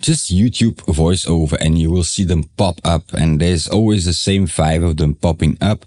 just 0.00 0.30
YouTube 0.30 0.76
voiceover 0.84 1.56
and 1.60 1.78
you 1.78 1.90
will 1.90 2.04
see 2.04 2.24
them 2.24 2.44
pop 2.56 2.78
up 2.84 3.12
and 3.14 3.40
there's 3.40 3.68
always 3.68 4.04
the 4.04 4.12
same 4.12 4.46
five 4.46 4.82
of 4.82 4.96
them 4.98 5.14
popping 5.14 5.56
up. 5.60 5.86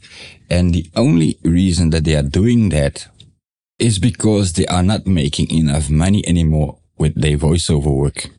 And 0.50 0.74
the 0.74 0.90
only 0.96 1.38
reason 1.44 1.92
that 1.92 2.04
they 2.04 2.16
are 2.16 2.24
doing 2.24 2.70
that 2.70 3.08
is 3.78 4.00
because 4.00 4.54
they 4.54 4.66
are 4.66 4.84
not 4.84 5.06
making 5.06 5.52
enough 5.52 5.90
money 5.90 6.28
anymore 6.28 6.80
with 6.98 7.20
their 7.22 7.38
voiceover 7.38 7.96
work. 7.96 8.30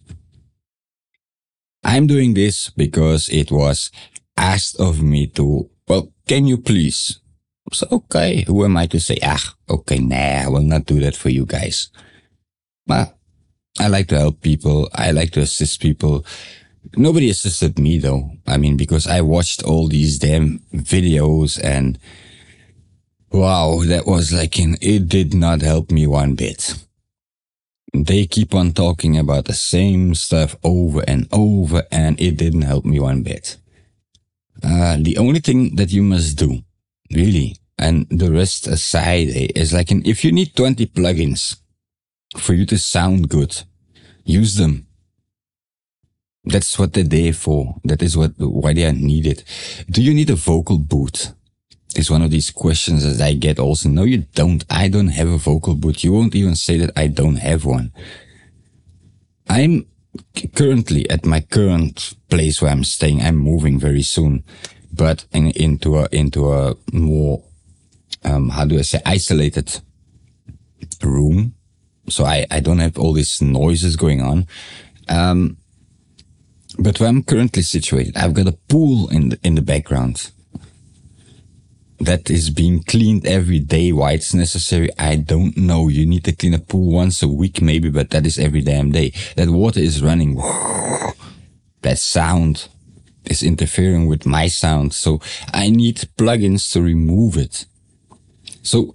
I'm 1.85 2.07
doing 2.07 2.35
this 2.35 2.71
because 2.71 3.28
it 3.28 3.52
was 3.52 3.90
asked 4.37 4.80
of 4.80 5.00
me 5.00 5.28
to, 5.28 5.71
well, 5.87 6.12
can 6.26 6.47
you 6.47 6.59
please? 6.59 7.21
So, 7.73 7.87
okay, 7.91 8.45
who 8.47 8.65
am 8.65 8.77
I 8.77 8.87
to 8.87 9.01
say, 9.01 9.19
ah, 9.23 9.55
okay, 9.69 9.99
nah, 9.99 10.45
I 10.45 10.49
will 10.49 10.63
not 10.63 10.87
do 10.87 11.01
that 11.01 11.17
for 11.17 11.29
you 11.29 11.45
guys. 11.47 11.91
But 12.87 13.17
I 13.79 13.89
like 13.89 14.09
to 14.09 14.19
help 14.19 14.41
people. 14.41 14.89
I 14.95 15.11
like 15.11 15.33
to 15.33 15.41
assist 15.41 15.81
people. 15.81 16.25
Nobody 16.97 17.29
assisted 17.31 17.79
me 17.79 17.99
though. 17.99 18.31
I 18.47 18.57
mean, 18.57 18.77
because 18.77 19.07
I 19.07 19.21
watched 19.21 19.63
all 19.63 19.89
these 19.89 20.19
damn 20.19 20.61
videos 20.75 21.63
and 21.63 21.99
wow, 23.31 23.83
that 23.85 24.07
was 24.07 24.33
like, 24.33 24.59
in, 24.59 24.79
it 24.81 25.09
did 25.09 25.35
not 25.35 25.61
help 25.61 25.91
me 25.91 26.07
one 26.07 26.35
bit 26.35 26.75
they 27.93 28.27
keep 28.27 28.55
on 28.55 28.73
talking 28.73 29.17
about 29.19 29.47
the 29.47 29.55
same 29.55 30.15
stuff 30.15 30.57
over 30.63 31.03
and 31.09 31.27
over 31.33 31.85
and 31.91 32.21
it 32.21 32.37
didn't 32.37 32.63
help 32.63 32.85
me 32.85 33.01
one 33.01 33.23
bit. 33.23 33.57
Uh, 34.63 34.97
the 35.01 35.17
only 35.19 35.41
thing 35.41 35.77
that 35.77 35.91
you 35.91 36.03
must 36.03 36.37
do, 36.37 36.63
really, 37.12 37.57
and 37.79 38.07
the 38.11 38.31
rest 38.31 38.67
aside, 38.67 39.29
eh, 39.29 39.49
is 39.55 39.73
like 39.73 39.91
an, 39.91 40.03
if 40.05 40.25
you 40.25 40.33
need 40.33 40.55
20 40.55 40.87
plugins 40.87 41.57
for 42.37 42.55
you 42.55 42.67
to 42.67 42.79
sound 42.79 43.29
good, 43.29 43.62
use 44.25 44.57
them. 44.57 44.87
That's 46.45 46.79
what 46.79 46.93
they're 46.93 47.05
there 47.05 47.33
for. 47.33 47.77
That 47.85 48.03
is 48.03 48.17
what, 48.17 48.33
why 48.38 48.73
they 48.73 48.85
are 48.85 48.93
needed. 48.93 49.45
Do 49.91 50.03
you 50.03 50.15
need 50.15 50.31
a 50.31 50.35
vocal 50.35 50.79
booth? 50.79 51.35
is 51.97 52.11
one 52.11 52.23
of 52.23 52.31
these 52.31 52.50
questions 52.50 53.03
that 53.05 53.25
I 53.25 53.35
get 53.35 53.59
also. 53.59 53.88
No, 53.88 54.05
you 54.05 54.19
don't. 54.35 54.65
I 54.71 54.88
don't 54.88 55.09
have 55.09 55.29
a 55.29 55.38
vocal 55.38 55.75
booth. 55.75 56.05
You 56.05 56.12
won't 56.12 56.35
even 56.35 56.55
say 56.55 56.79
that 56.79 56.91
I 56.97 57.09
don't 57.09 57.37
have 57.37 57.65
one. 57.65 57.93
I'm 59.49 59.87
currently 60.55 61.09
at 61.11 61.25
my 61.25 61.41
current 61.41 62.15
place 62.29 62.61
where 62.61 62.71
I'm 62.71 62.85
staying. 62.85 63.23
I'm 63.23 63.37
moving 63.37 63.79
very 63.79 64.03
soon, 64.03 64.45
but 64.92 65.25
in, 65.33 65.50
into 65.52 65.99
a, 65.99 66.09
into 66.12 66.52
a 66.52 66.76
more, 66.92 67.42
um, 68.25 68.49
how 68.50 68.64
do 68.64 68.78
I 68.78 68.83
say, 68.83 69.00
isolated 69.04 69.80
room. 71.02 71.54
So 72.09 72.25
I, 72.25 72.47
I 72.50 72.61
don't 72.61 72.78
have 72.78 72.99
all 72.99 73.12
these 73.12 73.40
noises 73.42 73.97
going 73.97 74.23
on. 74.23 74.47
Um, 75.09 75.59
but 76.78 77.00
where 77.00 77.09
I'm 77.09 77.23
currently 77.23 77.62
situated, 77.62 78.16
I've 78.16 78.35
got 78.35 78.47
a 78.47 78.52
pool 78.52 79.09
in 79.11 79.30
the, 79.30 79.38
in 79.42 79.54
the 79.57 79.62
background 79.62 80.30
that 82.00 82.30
is 82.30 82.50
being 82.50 82.83
cleaned 82.85 83.26
every 83.26 83.59
day. 83.59 83.92
Why 83.92 84.12
it's 84.12 84.33
necessary, 84.33 84.88
I 84.99 85.16
don't 85.16 85.57
know. 85.57 85.88
You 85.88 86.07
need 86.07 86.25
to 86.25 86.33
clean 86.35 86.54
a 86.54 86.59
pool 86.59 86.92
once 86.92 87.23
a 87.23 87.28
week, 87.28 87.61
maybe, 87.61 87.90
but 87.90 88.11
that 88.11 88.26
is 88.26 88.38
every 88.38 88.61
damn 88.61 88.92
day. 88.92 89.12
That 89.37 89.49
water 89.49 89.80
is 89.80 90.02
running. 90.02 90.37
That 91.83 91.99
sound 91.99 92.68
is 93.30 93.42
interfering 93.42 94.06
with 94.06 94.26
my 94.26 94.49
sound. 94.49 94.94
So 94.94 95.20
I 95.52 95.70
need 95.70 95.97
plugins 96.16 96.73
to 96.73 96.82
remove 96.82 97.37
it. 97.37 97.66
So 98.62 98.94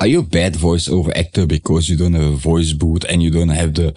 are 0.00 0.06
you 0.06 0.20
a 0.20 0.22
bad 0.22 0.54
voiceover 0.54 1.16
actor 1.16 1.46
because 1.46 1.88
you 1.88 1.96
don't 1.96 2.14
have 2.14 2.32
a 2.32 2.36
voice 2.36 2.72
booth 2.72 3.04
and 3.08 3.22
you 3.22 3.30
don't 3.30 3.48
have 3.48 3.74
the 3.74 3.94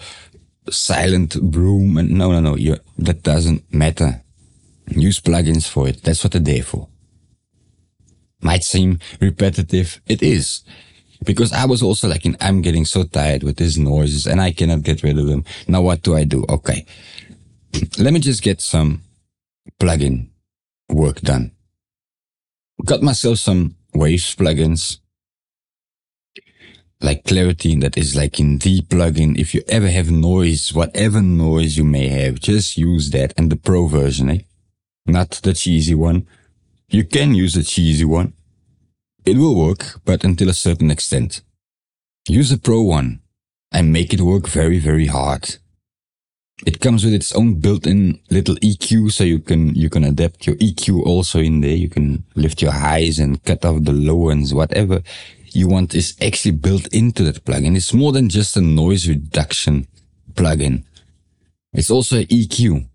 silent 0.70 1.40
broom? 1.40 1.96
And 1.96 2.10
no, 2.10 2.32
no, 2.32 2.40
no. 2.40 2.56
You, 2.56 2.76
that 2.98 3.22
doesn't 3.22 3.72
matter. 3.72 4.22
Use 4.88 5.20
plugins 5.20 5.68
for 5.68 5.88
it. 5.88 6.02
That's 6.02 6.22
what 6.24 6.32
they're 6.32 6.40
there 6.40 6.62
for 6.62 6.88
might 8.44 8.62
seem 8.62 9.00
repetitive. 9.20 10.00
It 10.06 10.22
is. 10.22 10.62
Because 11.24 11.52
I 11.52 11.64
was 11.64 11.82
also 11.82 12.06
like, 12.06 12.24
I'm 12.40 12.60
getting 12.60 12.84
so 12.84 13.04
tired 13.04 13.42
with 13.42 13.56
these 13.56 13.78
noises 13.78 14.26
and 14.26 14.40
I 14.40 14.52
cannot 14.52 14.82
get 14.82 15.02
rid 15.02 15.18
of 15.18 15.26
them. 15.26 15.44
Now 15.66 15.80
what 15.80 16.02
do 16.02 16.14
I 16.14 16.24
do? 16.24 16.44
Okay. 16.48 16.84
Let 17.98 18.12
me 18.12 18.20
just 18.20 18.42
get 18.42 18.60
some 18.60 19.02
plugin 19.80 20.30
work 20.88 21.20
done. 21.20 21.52
Got 22.84 23.02
myself 23.02 23.38
some 23.38 23.76
Waves 23.94 24.34
plugins 24.34 24.98
like 27.00 27.24
clarity 27.24 27.76
that 27.76 27.96
is 27.96 28.16
like 28.16 28.40
in 28.40 28.58
the 28.58 28.80
plugin. 28.82 29.38
If 29.38 29.54
you 29.54 29.62
ever 29.68 29.88
have 29.88 30.10
noise, 30.10 30.72
whatever 30.72 31.20
noise 31.22 31.76
you 31.76 31.84
may 31.84 32.08
have, 32.08 32.40
just 32.40 32.78
use 32.78 33.10
that 33.10 33.34
and 33.36 33.52
the 33.52 33.56
pro 33.56 33.86
version, 33.86 34.30
eh? 34.30 34.38
Not 35.06 35.30
the 35.42 35.52
cheesy 35.52 35.94
one. 35.94 36.26
You 36.88 37.04
can 37.04 37.34
use 37.34 37.54
the 37.54 37.62
cheesy 37.62 38.04
one. 38.04 38.32
It 39.24 39.36
will 39.36 39.54
work, 39.54 40.00
but 40.04 40.24
until 40.24 40.48
a 40.48 40.54
certain 40.54 40.90
extent. 40.90 41.42
Use 42.28 42.50
the 42.50 42.58
pro 42.58 42.82
one 42.82 43.20
and 43.70 43.92
make 43.92 44.14
it 44.14 44.20
work 44.20 44.48
very, 44.48 44.78
very 44.78 45.06
hard. 45.06 45.56
It 46.64 46.80
comes 46.80 47.04
with 47.04 47.12
its 47.12 47.32
own 47.34 47.56
built-in 47.60 48.20
little 48.30 48.54
EQ, 48.56 49.10
so 49.12 49.24
you 49.24 49.40
can, 49.40 49.74
you 49.74 49.90
can 49.90 50.04
adapt 50.04 50.46
your 50.46 50.56
EQ 50.56 51.04
also 51.04 51.40
in 51.40 51.60
there. 51.60 51.74
You 51.74 51.88
can 51.88 52.24
lift 52.36 52.62
your 52.62 52.70
highs 52.70 53.18
and 53.18 53.42
cut 53.42 53.64
off 53.64 53.82
the 53.82 53.92
low 53.92 54.14
ones, 54.14 54.54
whatever. 54.54 55.02
you 55.54 55.68
want 55.68 55.94
is 55.94 56.16
actually 56.20 56.50
built 56.52 56.92
into 56.92 57.22
that 57.24 57.44
plugin. 57.44 57.76
It's 57.76 57.94
more 57.94 58.12
than 58.12 58.28
just 58.28 58.56
a 58.56 58.60
noise 58.60 59.08
reduction 59.08 59.86
plugin. 60.34 60.84
It's 61.72 61.90
also 61.90 62.18
an 62.18 62.26
EQ. 62.26 62.88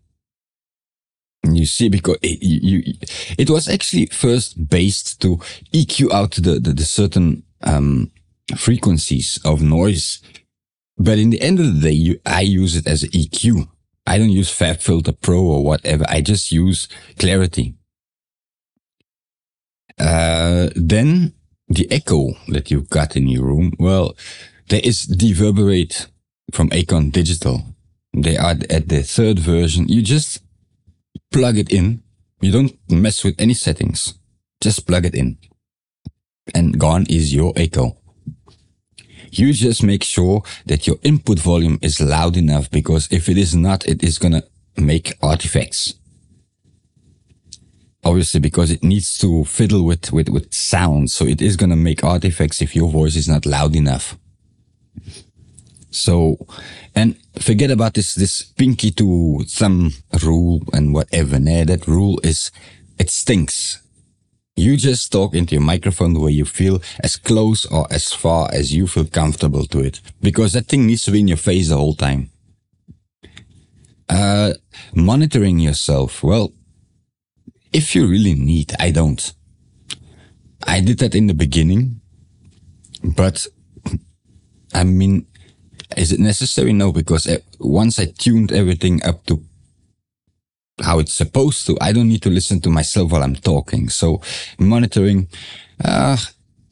You 1.43 1.65
see, 1.65 1.89
because 1.89 2.17
it, 2.21 2.39
you, 2.41 2.93
it 3.37 3.49
was 3.49 3.69
actually 3.69 4.07
first 4.07 4.69
based 4.69 5.21
to 5.21 5.37
EQ 5.73 6.11
out 6.11 6.31
the, 6.31 6.59
the, 6.59 6.73
the 6.73 6.83
certain 6.83 7.43
um, 7.63 8.11
frequencies 8.57 9.39
of 9.45 9.61
noise. 9.61 10.21
But 10.99 11.17
in 11.17 11.29
the 11.29 11.41
end 11.41 11.59
of 11.59 11.73
the 11.73 11.79
day, 11.79 11.91
you, 11.91 12.19
I 12.25 12.41
use 12.41 12.75
it 12.75 12.85
as 12.85 13.03
an 13.03 13.09
EQ. 13.11 13.67
I 14.05 14.17
don't 14.17 14.29
use 14.29 14.51
FabFilter 14.51 15.19
Pro 15.21 15.41
or 15.41 15.63
whatever. 15.63 16.05
I 16.09 16.21
just 16.21 16.51
use 16.51 16.89
clarity. 17.17 17.75
Uh, 19.97 20.69
then 20.75 21.33
the 21.69 21.89
echo 21.91 22.31
that 22.49 22.69
you've 22.69 22.89
got 22.89 23.15
in 23.15 23.27
your 23.27 23.45
room. 23.45 23.73
Well, 23.79 24.15
there 24.67 24.81
is 24.83 25.03
Deverberate 25.03 26.07
from 26.51 26.69
Acon 26.71 27.11
Digital. 27.11 27.63
They 28.13 28.35
are 28.37 28.55
at 28.69 28.89
the 28.89 29.03
third 29.03 29.39
version. 29.39 29.87
You 29.87 30.01
just 30.01 30.41
plug 31.31 31.57
it 31.57 31.71
in. 31.71 32.01
You 32.41 32.51
don't 32.51 32.77
mess 32.89 33.23
with 33.23 33.35
any 33.39 33.53
settings. 33.53 34.15
Just 34.61 34.87
plug 34.87 35.05
it 35.05 35.15
in. 35.15 35.37
And 36.55 36.79
gone 36.79 37.05
is 37.07 37.33
your 37.33 37.53
echo. 37.55 37.98
You 39.31 39.53
just 39.53 39.83
make 39.83 40.03
sure 40.03 40.43
that 40.65 40.87
your 40.87 40.97
input 41.03 41.39
volume 41.39 41.79
is 41.81 41.99
loud 42.01 42.37
enough 42.37 42.69
because 42.71 43.07
if 43.11 43.29
it 43.29 43.37
is 43.37 43.55
not, 43.55 43.85
it 43.87 44.03
is 44.03 44.17
going 44.17 44.33
to 44.33 44.43
make 44.77 45.13
artifacts. 45.21 45.95
Obviously, 48.03 48.39
because 48.39 48.71
it 48.71 48.83
needs 48.83 49.17
to 49.17 49.43
fiddle 49.43 49.83
with, 49.83 50.11
with, 50.11 50.29
with 50.29 50.53
sound. 50.53 51.11
So 51.11 51.25
it 51.25 51.41
is 51.41 51.57
going 51.57 51.69
to 51.69 51.75
make 51.75 52.03
artifacts 52.03 52.61
if 52.61 52.75
your 52.75 52.89
voice 52.89 53.15
is 53.15 53.27
not 53.27 53.45
loud 53.45 53.75
enough. 53.75 54.17
So, 55.91 56.37
and 56.95 57.17
forget 57.39 57.71
about 57.71 57.95
this, 57.95 58.13
this 58.13 58.43
pinky 58.43 58.91
to 58.91 59.43
thumb 59.47 59.91
rule 60.23 60.61
and 60.71 60.93
whatever. 60.93 61.39
Nah, 61.39 61.65
that 61.65 61.87
rule 61.87 62.19
is, 62.23 62.51
it 62.97 63.09
stinks. 63.09 63.81
You 64.59 64.75
just 64.75 65.09
talk 65.09 65.35
into 65.35 65.55
your 65.55 65.63
microphone 65.63 66.19
where 66.19 66.29
you 66.29 66.43
feel 66.43 66.81
as 67.01 67.15
close 67.15 67.65
or 67.65 67.87
as 67.89 68.11
far 68.11 68.49
as 68.51 68.73
you 68.73 68.87
feel 68.87 69.05
comfortable 69.05 69.65
to 69.67 69.79
it. 69.79 70.01
Because 70.21 70.51
that 70.51 70.67
thing 70.67 70.85
needs 70.85 71.03
to 71.05 71.11
be 71.11 71.21
in 71.21 71.29
your 71.29 71.37
face 71.37 71.69
the 71.69 71.77
whole 71.77 71.95
time. 71.95 72.29
Uh, 74.09 74.53
monitoring 74.93 75.59
yourself. 75.59 76.21
Well, 76.21 76.51
if 77.71 77.95
you 77.95 78.05
really 78.05 78.33
need, 78.33 78.73
I 78.79 78.91
don't. 78.91 79.33
I 80.67 80.81
did 80.81 80.99
that 80.99 81.15
in 81.15 81.27
the 81.27 81.33
beginning, 81.33 82.01
but 83.01 83.47
I 84.73 84.83
mean, 84.83 85.25
is 85.95 86.11
it 86.11 86.19
necessary? 86.19 86.73
No, 86.73 86.91
because 86.91 87.27
uh, 87.27 87.37
once 87.59 87.97
I 87.97 88.07
tuned 88.07 88.51
everything 88.51 89.01
up 89.05 89.25
to 89.27 89.41
how 90.81 90.99
it's 90.99 91.13
supposed 91.13 91.65
to, 91.67 91.77
I 91.81 91.91
don't 91.91 92.07
need 92.07 92.21
to 92.23 92.29
listen 92.29 92.61
to 92.61 92.69
myself 92.69 93.11
while 93.11 93.23
I'm 93.23 93.35
talking. 93.35 93.89
So 93.89 94.21
monitoring, 94.57 95.27
uh, 95.83 96.17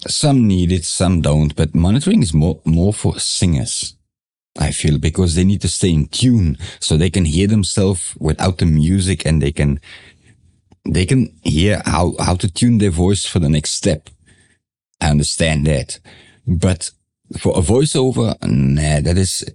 some 0.07 0.47
need 0.47 0.71
it, 0.71 0.85
some 0.85 1.21
don't, 1.21 1.55
but 1.55 1.75
monitoring 1.75 2.21
is 2.21 2.33
more, 2.33 2.59
more 2.65 2.93
for 2.93 3.19
singers. 3.19 3.95
I 4.59 4.71
feel 4.71 4.97
because 4.97 5.35
they 5.35 5.43
need 5.43 5.61
to 5.61 5.67
stay 5.67 5.91
in 5.93 6.07
tune 6.07 6.57
so 6.79 6.97
they 6.97 7.09
can 7.09 7.25
hear 7.25 7.47
themselves 7.47 8.15
without 8.19 8.57
the 8.57 8.65
music 8.65 9.25
and 9.25 9.41
they 9.41 9.51
can, 9.51 9.79
they 10.85 11.05
can 11.05 11.35
hear 11.43 11.81
how, 11.85 12.15
how 12.19 12.35
to 12.35 12.51
tune 12.51 12.79
their 12.79 12.89
voice 12.91 13.25
for 13.25 13.39
the 13.39 13.49
next 13.49 13.71
step. 13.71 14.09
I 14.99 15.11
understand 15.11 15.67
that. 15.67 15.99
But 16.47 16.91
for 17.39 17.57
a 17.57 17.61
voiceover, 17.61 18.35
nah, 18.41 19.01
that 19.01 19.17
is, 19.17 19.45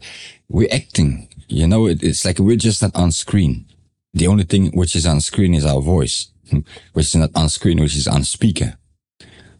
we're 0.48 0.68
acting. 0.72 1.28
You 1.48 1.66
know, 1.66 1.86
it, 1.86 2.02
it's 2.02 2.24
like 2.24 2.38
we're 2.38 2.56
just 2.56 2.82
not 2.82 2.94
on 2.94 3.10
screen. 3.10 3.66
The 4.14 4.26
only 4.26 4.44
thing 4.44 4.70
which 4.72 4.94
is 4.94 5.06
on 5.06 5.20
screen 5.20 5.54
is 5.54 5.64
our 5.64 5.80
voice, 5.80 6.30
which 6.92 7.06
is 7.06 7.16
not 7.16 7.30
on 7.34 7.48
screen, 7.48 7.80
which 7.80 7.96
is 7.96 8.06
on 8.08 8.24
speaker. 8.24 8.76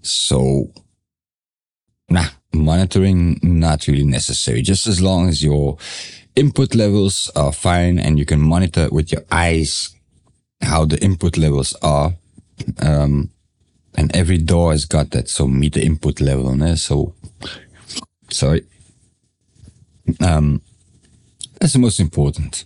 So, 0.03 0.73
nah, 2.09 2.27
monitoring 2.53 3.39
not 3.43 3.87
really 3.87 4.05
necessary. 4.05 4.63
Just 4.63 4.87
as 4.87 5.01
long 5.01 5.29
as 5.29 5.43
your 5.43 5.79
input 6.37 6.75
levels 6.75 7.31
are 7.37 7.53
fine 7.53 7.99
and 7.99 8.19
you 8.19 8.25
can 8.25 8.41
monitor 8.41 8.89
with 8.91 9.13
your 9.13 9.23
eyes 9.31 9.95
how 10.61 10.85
the 10.85 11.03
input 11.03 11.37
levels 11.37 11.75
are. 11.83 12.15
Um, 12.81 13.31
and 13.95 14.15
every 14.15 14.39
DAW 14.39 14.71
has 14.71 14.85
got 14.87 15.11
that. 15.11 15.29
So 15.29 15.47
meet 15.47 15.75
the 15.75 15.85
input 15.85 16.21
level. 16.21 16.55
Ne? 16.55 16.77
So 16.77 17.15
Sorry. 18.33 18.65
Um, 20.21 20.63
that's 21.61 21.75
the 21.75 21.79
most 21.79 22.01
important. 22.01 22.65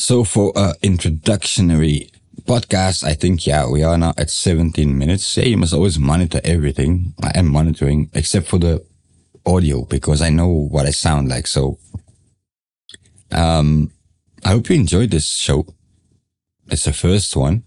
So 0.00 0.24
for 0.24 0.50
a 0.56 0.72
introductory 0.80 2.10
podcast, 2.44 3.04
I 3.04 3.12
think, 3.12 3.46
yeah, 3.46 3.68
we 3.68 3.82
are 3.82 3.98
now 3.98 4.14
at 4.16 4.30
17 4.30 4.96
minutes. 4.96 5.36
Yeah, 5.36 5.44
you 5.44 5.58
must 5.58 5.74
always 5.74 5.98
monitor 5.98 6.40
everything. 6.42 7.12
I 7.22 7.32
am 7.34 7.48
monitoring 7.48 8.08
except 8.14 8.46
for 8.46 8.58
the 8.58 8.82
audio 9.44 9.84
because 9.84 10.22
I 10.22 10.30
know 10.30 10.48
what 10.48 10.86
I 10.86 10.90
sound 10.90 11.28
like. 11.28 11.46
So, 11.46 11.78
um, 13.30 13.92
I 14.42 14.48
hope 14.48 14.70
you 14.70 14.76
enjoyed 14.76 15.10
this 15.10 15.28
show. 15.28 15.66
It's 16.68 16.84
the 16.84 16.94
first 16.94 17.36
one, 17.36 17.64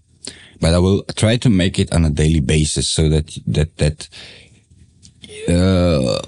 but 0.60 0.74
I 0.74 0.78
will 0.78 1.04
try 1.14 1.36
to 1.36 1.48
make 1.48 1.78
it 1.78 1.92
on 1.92 2.04
a 2.04 2.10
daily 2.10 2.40
basis 2.40 2.88
so 2.88 3.08
that, 3.10 3.30
that, 3.46 3.76
that 3.76 4.08
uh, 5.48 6.20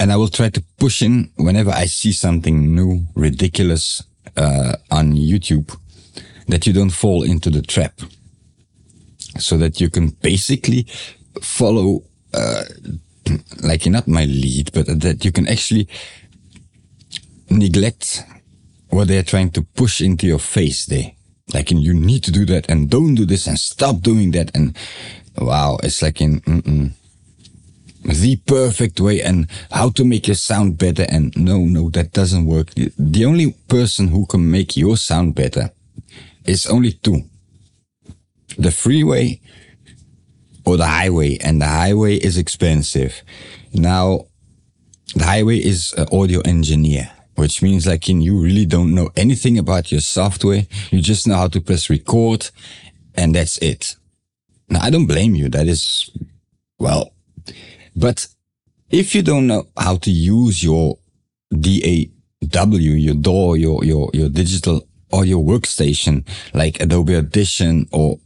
and 0.00 0.10
I 0.10 0.16
will 0.16 0.28
try 0.28 0.48
to 0.48 0.64
push 0.78 1.02
in 1.02 1.30
whenever 1.36 1.70
I 1.70 1.84
see 1.84 2.12
something 2.12 2.74
new, 2.74 3.04
ridiculous 3.14 4.02
uh, 4.40 4.76
on 4.90 5.12
YouTube, 5.12 5.76
that 6.48 6.66
you 6.66 6.72
don't 6.72 6.90
fall 6.90 7.22
into 7.22 7.50
the 7.50 7.62
trap. 7.62 8.00
So 9.38 9.56
that 9.58 9.80
you 9.80 9.90
can 9.90 10.08
basically 10.22 10.86
follow, 11.40 12.02
uh, 12.34 12.64
like 13.62 13.86
not 13.86 14.08
my 14.08 14.24
lead, 14.24 14.72
but 14.72 14.86
that 15.00 15.24
you 15.24 15.30
can 15.30 15.46
actually 15.46 15.88
neglect 17.48 18.24
what 18.88 19.08
they're 19.08 19.22
trying 19.22 19.50
to 19.50 19.62
push 19.62 20.00
into 20.00 20.26
your 20.26 20.38
face 20.38 20.86
there. 20.86 21.12
Like, 21.54 21.70
and 21.70 21.82
you 21.82 21.94
need 21.94 22.24
to 22.24 22.32
do 22.32 22.44
that 22.46 22.68
and 22.68 22.90
don't 22.90 23.14
do 23.14 23.24
this 23.24 23.46
and 23.46 23.58
stop 23.58 24.00
doing 24.00 24.32
that. 24.32 24.50
And 24.54 24.76
wow, 25.38 25.78
it's 25.82 26.02
like 26.02 26.20
in, 26.20 26.40
mm 26.40 26.62
-mm 26.62 26.99
the 28.02 28.36
perfect 28.46 29.00
way 29.00 29.22
and 29.22 29.48
how 29.70 29.90
to 29.90 30.04
make 30.04 30.26
your 30.26 30.36
sound 30.36 30.78
better. 30.78 31.06
And 31.08 31.36
no, 31.36 31.58
no, 31.58 31.90
that 31.90 32.12
doesn't 32.12 32.46
work. 32.46 32.70
The 32.74 33.24
only 33.24 33.52
person 33.68 34.08
who 34.08 34.26
can 34.26 34.50
make 34.50 34.76
your 34.76 34.96
sound 34.96 35.34
better 35.34 35.70
is 36.44 36.66
only 36.66 36.92
two. 36.92 37.22
The 38.58 38.70
freeway 38.70 39.40
or 40.64 40.76
the 40.76 40.86
highway. 40.86 41.38
And 41.38 41.60
the 41.60 41.66
highway 41.66 42.16
is 42.16 42.38
expensive. 42.38 43.22
Now, 43.72 44.26
the 45.14 45.24
highway 45.24 45.58
is 45.58 45.92
an 45.94 46.06
audio 46.12 46.40
engineer, 46.40 47.10
which 47.34 47.62
means 47.62 47.86
like 47.86 48.08
in 48.08 48.20
you 48.20 48.40
really 48.40 48.66
don't 48.66 48.94
know 48.94 49.10
anything 49.16 49.58
about 49.58 49.90
your 49.90 50.00
software. 50.00 50.66
You 50.90 51.00
just 51.00 51.26
know 51.26 51.36
how 51.36 51.48
to 51.48 51.60
press 51.60 51.90
record 51.90 52.50
and 53.14 53.34
that's 53.34 53.58
it. 53.58 53.96
Now, 54.68 54.80
I 54.82 54.90
don't 54.90 55.06
blame 55.06 55.34
you. 55.34 55.48
That 55.48 55.66
is, 55.66 56.10
well, 56.78 57.12
but 58.00 58.26
if 58.90 59.14
you 59.14 59.22
don't 59.22 59.46
know 59.46 59.66
how 59.76 59.96
to 59.96 60.10
use 60.10 60.64
your 60.64 60.98
DAW, 61.52 62.10
your 62.40 63.14
DAW, 63.14 63.54
your, 63.54 63.84
your, 63.84 64.10
your 64.12 64.28
digital 64.28 64.86
audio 65.12 65.38
workstation, 65.38 66.26
like 66.54 66.80
Adobe 66.80 67.16
Audition 67.16 67.86
or 67.92 68.18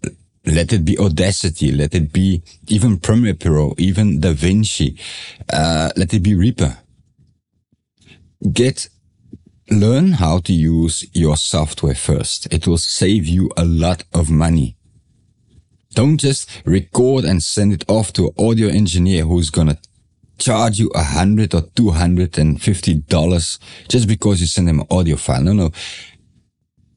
let 0.46 0.72
it 0.72 0.84
be 0.84 0.98
Audacity, 0.98 1.72
let 1.72 1.94
it 1.94 2.12
be 2.12 2.42
even 2.68 2.98
Premiere 2.98 3.34
Pro, 3.34 3.74
even 3.78 4.20
DaVinci, 4.20 4.98
uh, 5.52 5.90
let 5.96 6.12
it 6.12 6.22
be 6.22 6.34
Reaper. 6.34 6.78
Get, 8.52 8.88
learn 9.70 10.12
how 10.12 10.38
to 10.40 10.52
use 10.52 11.06
your 11.14 11.36
software 11.36 11.94
first. 11.94 12.52
It 12.52 12.66
will 12.66 12.78
save 12.78 13.26
you 13.26 13.50
a 13.56 13.64
lot 13.64 14.04
of 14.12 14.30
money. 14.30 14.76
Don't 15.94 16.18
just 16.18 16.48
record 16.64 17.24
and 17.24 17.42
send 17.42 17.72
it 17.72 17.84
off 17.88 18.12
to 18.14 18.26
an 18.26 18.32
audio 18.38 18.68
engineer 18.68 19.24
who's 19.24 19.50
gonna 19.50 19.78
charge 20.38 20.78
you 20.78 20.90
a 20.94 21.02
hundred 21.02 21.54
or 21.54 21.62
two 21.76 21.90
hundred 21.90 22.36
and 22.38 22.60
fifty 22.60 22.94
dollars 22.94 23.58
just 23.88 24.08
because 24.08 24.40
you 24.40 24.46
send 24.46 24.68
them 24.68 24.80
an 24.80 24.86
audio 24.90 25.16
file. 25.16 25.42
No, 25.42 25.52
no. 25.52 25.70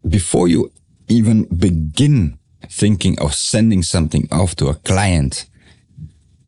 Before 0.08 0.48
you 0.48 0.72
even 1.08 1.44
begin 1.46 2.40
thinking 2.70 3.20
of 3.20 3.34
sending 3.34 3.84
something 3.84 4.28
off 4.32 4.56
to 4.56 4.68
a 4.68 4.76
client, 4.76 5.46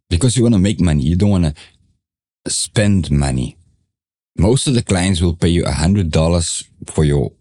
because 0.10 0.36
you 0.36 0.44
want 0.44 0.56
to 0.56 0.60
make 0.60 0.80
money, 0.80 1.04
you 1.04 1.16
don't 1.16 1.30
want 1.30 1.46
to 1.46 2.52
spend 2.52 3.12
money. 3.12 3.58
Most 4.38 4.68
of 4.68 4.74
the 4.74 4.82
clients 4.82 5.22
will 5.22 5.36
pay 5.36 5.50
you 5.50 5.66
a 5.66 5.72
hundred 5.72 6.12
dollars 6.12 6.64
for 6.88 7.04
your 7.04 7.32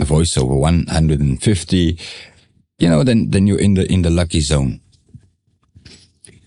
voiceover, 0.00 0.58
150, 0.58 1.98
you 2.84 2.90
know, 2.90 3.02
then, 3.02 3.30
then 3.30 3.46
you're 3.46 3.58
in 3.58 3.72
the, 3.72 3.90
in 3.90 4.02
the 4.02 4.10
lucky 4.10 4.40
zone. 4.40 4.78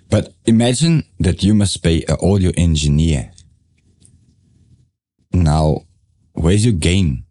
But 0.07 0.35
imagine 0.45 1.03
that 1.19 1.41
you 1.41 1.55
must 1.55 1.81
pay 1.81 2.03
an 2.07 2.17
audio 2.21 2.51
engineer. 2.55 3.31
Now, 5.33 5.87
where's 6.33 6.63
your 6.63 6.75
gain? 6.75 7.23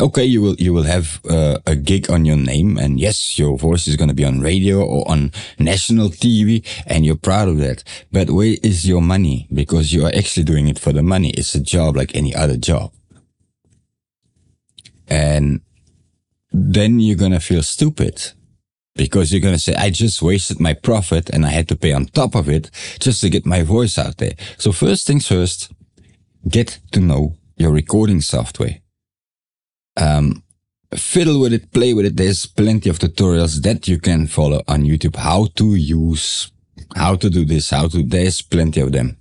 Okay, 0.00 0.24
you 0.24 0.42
will 0.42 0.54
you 0.54 0.72
will 0.72 0.84
have 0.84 1.20
uh, 1.28 1.58
a 1.66 1.76
gig 1.76 2.10
on 2.10 2.24
your 2.24 2.36
name, 2.36 2.78
and 2.78 2.98
yes, 2.98 3.38
your 3.38 3.56
voice 3.56 3.86
is 3.86 3.96
going 3.96 4.08
to 4.08 4.14
be 4.14 4.24
on 4.24 4.40
radio 4.40 4.82
or 4.82 5.08
on 5.08 5.30
national 5.58 6.08
TV, 6.08 6.66
and 6.86 7.04
you're 7.04 7.16
proud 7.16 7.48
of 7.48 7.58
that. 7.58 7.84
But 8.10 8.30
where 8.30 8.56
is 8.62 8.88
your 8.88 9.02
money? 9.02 9.46
Because 9.52 9.92
you 9.92 10.06
are 10.06 10.12
actually 10.16 10.44
doing 10.44 10.68
it 10.68 10.78
for 10.78 10.92
the 10.92 11.02
money. 11.02 11.30
It's 11.30 11.54
a 11.54 11.60
job 11.60 11.96
like 11.96 12.16
any 12.16 12.34
other 12.34 12.56
job, 12.56 12.92
and 15.06 15.60
then 16.52 17.00
you're 17.00 17.16
gonna 17.16 17.40
feel 17.40 17.62
stupid 17.62 18.32
because 18.96 19.32
you're 19.32 19.40
going 19.40 19.54
to 19.54 19.58
say, 19.58 19.74
I 19.74 19.90
just 19.90 20.20
wasted 20.20 20.60
my 20.60 20.74
profit 20.74 21.30
and 21.30 21.46
I 21.46 21.50
had 21.50 21.68
to 21.68 21.76
pay 21.76 21.92
on 21.92 22.06
top 22.06 22.34
of 22.34 22.48
it 22.48 22.70
just 22.98 23.20
to 23.22 23.30
get 23.30 23.46
my 23.46 23.62
voice 23.62 23.98
out 23.98 24.18
there. 24.18 24.34
So 24.58 24.72
first 24.72 25.06
things 25.06 25.28
first, 25.28 25.72
get 26.48 26.80
to 26.92 27.00
know 27.00 27.36
your 27.56 27.72
recording 27.72 28.20
software. 28.20 28.80
Um, 29.96 30.42
fiddle 30.94 31.40
with 31.40 31.52
it, 31.52 31.72
play 31.72 31.94
with 31.94 32.06
it. 32.06 32.16
There's 32.16 32.46
plenty 32.46 32.90
of 32.90 32.98
tutorials 32.98 33.62
that 33.62 33.86
you 33.88 33.98
can 33.98 34.26
follow 34.26 34.62
on 34.66 34.82
YouTube. 34.82 35.16
How 35.16 35.46
to 35.56 35.74
use, 35.74 36.50
how 36.96 37.16
to 37.16 37.30
do 37.30 37.44
this, 37.44 37.70
how 37.70 37.88
to, 37.88 38.02
there's 38.02 38.42
plenty 38.42 38.80
of 38.80 38.92
them. 38.92 39.16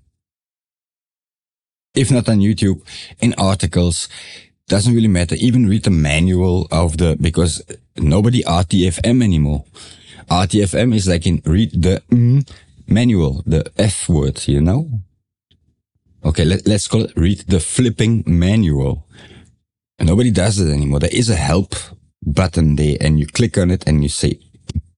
If 1.96 2.12
not 2.12 2.30
on 2.30 2.40
YouTube, 2.40 2.82
in 3.20 3.34
articles, 3.38 4.08
doesn't 4.70 4.94
really 4.94 5.08
matter. 5.08 5.36
Even 5.36 5.68
read 5.68 5.84
the 5.84 5.90
manual 5.90 6.68
of 6.72 6.98
the, 6.98 7.18
because 7.20 7.62
nobody 7.98 8.44
RTFM 8.44 9.24
anymore. 9.24 9.66
RTFM 10.30 10.96
is 10.96 11.08
like 11.08 11.26
in 11.26 11.42
read 11.46 11.82
the 11.82 12.02
mm 12.10 12.48
manual, 12.90 13.44
the 13.46 13.72
F 13.78 14.10
word, 14.10 14.48
you 14.48 14.62
know? 14.62 14.90
Okay, 16.26 16.44
let, 16.44 16.68
let's 16.68 16.88
call 16.88 17.04
it 17.04 17.14
read 17.16 17.40
the 17.48 17.60
flipping 17.60 18.24
manual. 18.26 19.06
Nobody 20.00 20.32
does 20.32 20.60
it 20.60 20.72
anymore. 20.72 21.00
There 21.00 21.10
is 21.14 21.30
a 21.30 21.36
help 21.36 21.76
button 22.26 22.76
there 22.76 22.98
and 23.00 23.20
you 23.20 23.28
click 23.28 23.58
on 23.58 23.72
it 23.72 23.88
and 23.88 24.04
you 24.04 24.10
say 24.10 24.40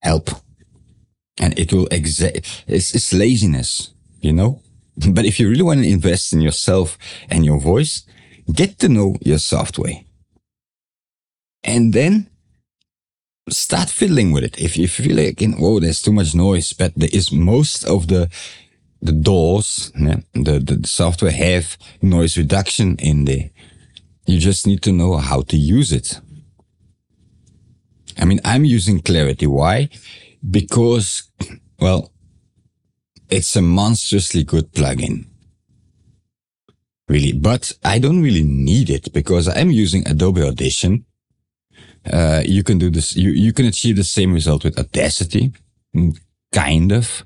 help. 0.01 0.29
And 1.39 1.57
it 1.57 1.73
will 1.73 1.87
exact, 1.87 2.63
it's, 2.67 2.93
it's 2.95 3.13
laziness, 3.13 3.91
you 4.21 4.33
know? 4.33 4.61
But 5.11 5.25
if 5.25 5.39
you 5.39 5.49
really 5.49 5.63
want 5.63 5.81
to 5.81 5.89
invest 5.89 6.33
in 6.33 6.41
yourself 6.41 6.97
and 7.29 7.45
your 7.45 7.59
voice, 7.59 8.03
Get 8.53 8.79
to 8.79 8.89
know 8.89 9.15
your 9.21 9.37
software. 9.39 10.03
And 11.63 11.93
then 11.93 12.29
start 13.49 13.89
fiddling 13.89 14.31
with 14.31 14.43
it. 14.43 14.59
If 14.59 14.77
you 14.77 14.87
feel 14.87 15.15
like, 15.15 15.41
"Oh, 15.59 15.79
there's 15.79 16.01
too 16.01 16.11
much 16.11 16.33
noise, 16.33 16.73
but 16.73 16.93
there 16.95 17.09
is 17.11 17.31
most 17.31 17.83
of 17.85 18.07
the 18.07 18.29
the 19.01 19.11
DAWs, 19.11 19.91
yeah, 19.99 20.19
the, 20.33 20.59
the 20.59 20.87
software 20.87 21.31
have 21.31 21.75
noise 22.03 22.37
reduction 22.37 22.97
in 22.97 23.25
there. 23.25 23.49
You 24.27 24.37
just 24.37 24.67
need 24.67 24.83
to 24.83 24.91
know 24.91 25.17
how 25.17 25.41
to 25.41 25.57
use 25.57 25.91
it. 25.91 26.21
I 28.17 28.25
mean, 28.25 28.39
I'm 28.45 28.63
using 28.63 29.01
Clarity. 29.01 29.47
Why? 29.47 29.89
Because, 30.47 31.23
well, 31.79 32.11
it's 33.29 33.55
a 33.55 33.61
monstrously 33.63 34.43
good 34.43 34.71
plugin 34.71 35.30
really, 37.11 37.33
but 37.33 37.71
I 37.83 37.99
don't 37.99 38.23
really 38.23 38.43
need 38.43 38.89
it 38.89 39.11
because 39.13 39.47
I'm 39.49 39.69
using 39.69 40.07
Adobe 40.07 40.41
Audition. 40.41 41.05
Uh, 42.11 42.41
you 42.45 42.63
can 42.63 42.77
do 42.77 42.89
this, 42.89 43.15
you, 43.15 43.31
you 43.31 43.53
can 43.53 43.65
achieve 43.65 43.97
the 43.97 44.03
same 44.03 44.33
result 44.33 44.63
with 44.63 44.79
Audacity, 44.79 45.51
mm, 45.95 46.17
kind 46.51 46.91
of 46.91 47.23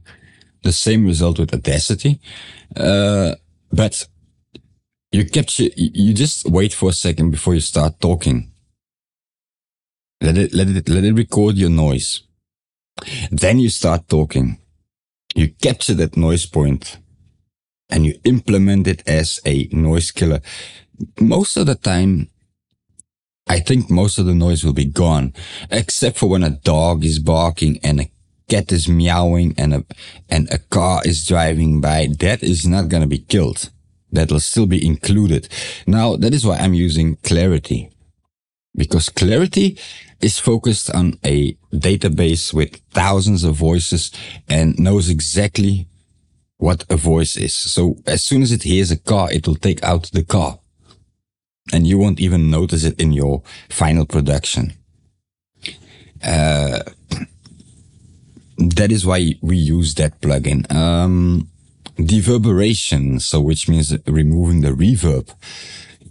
the 0.63 0.71
same 0.71 1.05
result 1.05 1.39
with 1.39 1.53
Audacity. 1.53 2.19
Uh, 2.75 3.35
but 3.71 4.07
you 5.11 5.23
capture, 5.25 5.69
you 5.75 6.13
just 6.13 6.49
wait 6.49 6.73
for 6.73 6.89
a 6.89 6.93
second 6.93 7.31
before 7.31 7.53
you 7.53 7.61
start 7.61 8.01
talking. 8.01 8.51
Let 10.19 10.37
it, 10.37 10.53
let 10.53 10.67
it, 10.67 10.89
let 10.89 11.03
it 11.03 11.13
record 11.13 11.55
your 11.55 11.69
noise. 11.69 12.23
Then 13.29 13.59
you 13.59 13.69
start 13.69 14.09
talking. 14.09 14.57
You 15.35 15.49
capture 15.61 15.93
that 15.95 16.17
noise 16.17 16.45
point 16.45 16.97
and 17.89 18.05
you 18.05 18.19
implement 18.23 18.87
it 18.87 19.07
as 19.07 19.39
a 19.45 19.67
noise 19.71 20.11
killer, 20.11 20.41
most 21.19 21.57
of 21.57 21.65
the 21.65 21.75
time, 21.75 22.29
I 23.47 23.59
think 23.59 23.89
most 23.89 24.17
of 24.17 24.25
the 24.25 24.33
noise 24.33 24.63
will 24.63 24.73
be 24.73 24.85
gone, 24.85 25.33
except 25.69 26.17
for 26.17 26.27
when 26.29 26.43
a 26.43 26.49
dog 26.49 27.05
is 27.05 27.19
barking 27.19 27.79
and 27.83 28.01
a 28.01 28.11
cat 28.49 28.71
is 28.71 28.87
meowing 28.87 29.53
and 29.57 29.73
a, 29.73 29.85
and 30.29 30.51
a 30.51 30.57
car 30.57 31.01
is 31.05 31.25
driving 31.25 31.81
by. 31.81 32.07
That 32.19 32.41
is 32.43 32.65
not 32.65 32.89
going 32.89 33.01
to 33.01 33.07
be 33.07 33.19
killed. 33.19 33.69
That 34.11 34.31
will 34.31 34.39
still 34.39 34.65
be 34.65 34.85
included. 34.85 35.49
Now, 35.85 36.15
that 36.15 36.33
is 36.33 36.45
why 36.45 36.57
I'm 36.57 36.73
using 36.73 37.17
Clarity 37.17 37.91
because 38.75 39.09
Clarity 39.09 39.77
is 40.21 40.39
focused 40.39 40.89
on 40.91 41.17
a 41.23 41.53
database 41.73 42.53
with 42.53 42.81
thousands 42.91 43.43
of 43.43 43.55
voices 43.55 44.11
and 44.49 44.77
knows 44.77 45.09
exactly 45.09 45.87
what 46.57 46.85
a 46.89 46.95
voice 46.95 47.37
is. 47.37 47.53
So 47.53 47.97
as 48.05 48.23
soon 48.23 48.41
as 48.41 48.51
it 48.51 48.63
hears 48.63 48.91
a 48.91 48.97
car, 48.97 49.31
it 49.31 49.47
will 49.47 49.55
take 49.55 49.83
out 49.83 50.09
the 50.11 50.23
car 50.23 50.59
and 51.73 51.87
you 51.87 51.97
won't 51.97 52.19
even 52.19 52.49
notice 52.49 52.83
it 52.83 52.99
in 52.99 53.11
your 53.11 53.41
final 53.69 54.05
production. 54.05 54.73
Uh, 56.23 56.79
that 58.57 58.91
is 58.91 59.05
why 59.05 59.35
we 59.41 59.57
use 59.57 59.95
that 59.95 60.21
plugin. 60.21 60.71
Um, 60.73 61.49
deverberation, 61.97 63.19
so 63.19 63.41
which 63.41 63.67
means 63.67 63.95
removing 64.05 64.61
the 64.61 64.71
reverb. 64.71 65.33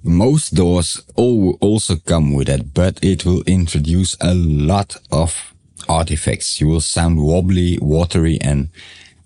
Most 0.02 0.54
DAWs 0.54 1.02
all 1.14 1.57
also 1.61 1.96
come 1.96 2.35
with 2.35 2.48
that, 2.48 2.74
but 2.74 3.02
it 3.02 3.24
will 3.24 3.42
introduce 3.46 4.16
a 4.20 4.35
lot 4.35 4.96
of 5.11 5.54
artifacts. 5.88 6.61
You 6.61 6.68
will 6.68 6.83
sound 6.83 7.22
wobbly, 7.22 7.78
watery, 7.80 8.38
and 8.40 8.68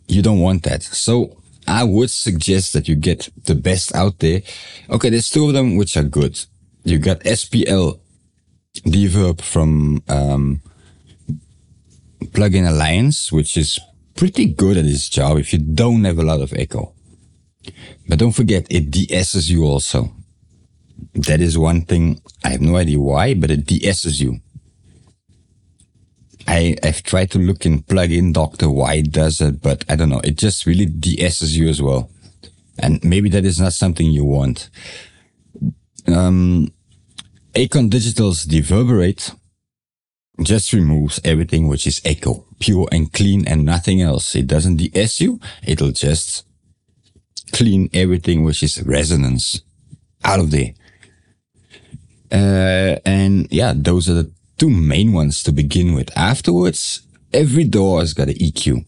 you 0.08 0.22
don't 0.22 0.40
want 0.40 0.64
that. 0.64 0.82
So 0.82 1.38
I 1.66 1.84
would 1.84 2.10
suggest 2.10 2.72
that 2.72 2.88
you 2.88 2.96
get 2.96 3.28
the 3.44 3.54
best 3.54 3.94
out 3.94 4.18
there. 4.18 4.42
Okay, 4.90 5.10
there's 5.10 5.30
two 5.30 5.46
of 5.46 5.52
them 5.52 5.76
which 5.76 5.96
are 5.96 6.02
good. 6.02 6.40
You 6.84 6.98
got 6.98 7.20
SPL 7.20 8.00
Deverb 8.86 9.42
from 9.42 10.02
um, 10.08 10.62
Plugin 12.24 12.66
Alliance, 12.66 13.30
which 13.30 13.56
is 13.56 13.78
pretty 14.16 14.46
good 14.46 14.76
at 14.76 14.84
its 14.84 15.08
job 15.08 15.38
if 15.38 15.52
you 15.52 15.58
don't 15.58 16.04
have 16.04 16.18
a 16.18 16.22
lot 16.22 16.40
of 16.40 16.52
echo. 16.54 16.94
But 18.08 18.18
don't 18.18 18.32
forget, 18.32 18.66
it 18.70 18.90
de-esses 18.90 19.50
you 19.50 19.64
also. 19.64 20.12
That 21.14 21.40
is 21.40 21.58
one 21.58 21.82
thing. 21.82 22.20
I 22.42 22.50
have 22.50 22.60
no 22.60 22.76
idea 22.76 22.98
why, 22.98 23.34
but 23.34 23.50
it 23.50 23.66
de-esses 23.66 24.20
you. 24.20 24.40
I, 26.48 26.76
have 26.82 27.02
tried 27.02 27.30
to 27.32 27.38
look 27.38 27.66
in 27.66 27.82
plugin 27.82 28.32
doctor 28.32 28.70
why 28.70 28.94
it 28.94 29.12
does 29.12 29.42
it, 29.42 29.60
but 29.60 29.84
I 29.88 29.96
don't 29.96 30.08
know. 30.08 30.22
It 30.24 30.38
just 30.38 30.64
really 30.64 30.86
de-esses 30.86 31.56
you 31.56 31.68
as 31.68 31.82
well. 31.82 32.10
And 32.78 33.04
maybe 33.04 33.28
that 33.30 33.44
is 33.44 33.60
not 33.60 33.74
something 33.74 34.10
you 34.10 34.24
want. 34.24 34.70
Um, 36.06 36.72
Acon 37.54 37.90
Digital's 37.90 38.44
Deverberate 38.44 39.32
just 40.42 40.72
removes 40.72 41.20
everything 41.22 41.68
which 41.68 41.86
is 41.86 42.00
echo, 42.02 42.46
pure 42.60 42.88
and 42.90 43.12
clean 43.12 43.46
and 43.46 43.66
nothing 43.66 44.00
else. 44.00 44.34
It 44.34 44.46
doesn't 44.46 44.76
de-ess 44.76 45.20
you. 45.20 45.40
It'll 45.66 45.92
just 45.92 46.46
clean 47.52 47.90
everything 47.92 48.42
which 48.42 48.62
is 48.62 48.82
resonance 48.84 49.60
out 50.24 50.40
of 50.40 50.50
there. 50.50 50.72
Uh, 52.32 53.00
and 53.04 53.48
yeah, 53.50 53.74
those 53.76 54.08
are 54.08 54.14
the 54.14 54.37
two 54.58 54.70
main 54.70 55.12
ones 55.12 55.42
to 55.44 55.52
begin 55.52 55.94
with. 55.94 56.10
Afterwards, 56.16 57.02
every 57.32 57.64
DAW 57.64 58.00
has 58.00 58.12
got 58.12 58.28
an 58.28 58.34
EQ. 58.34 58.84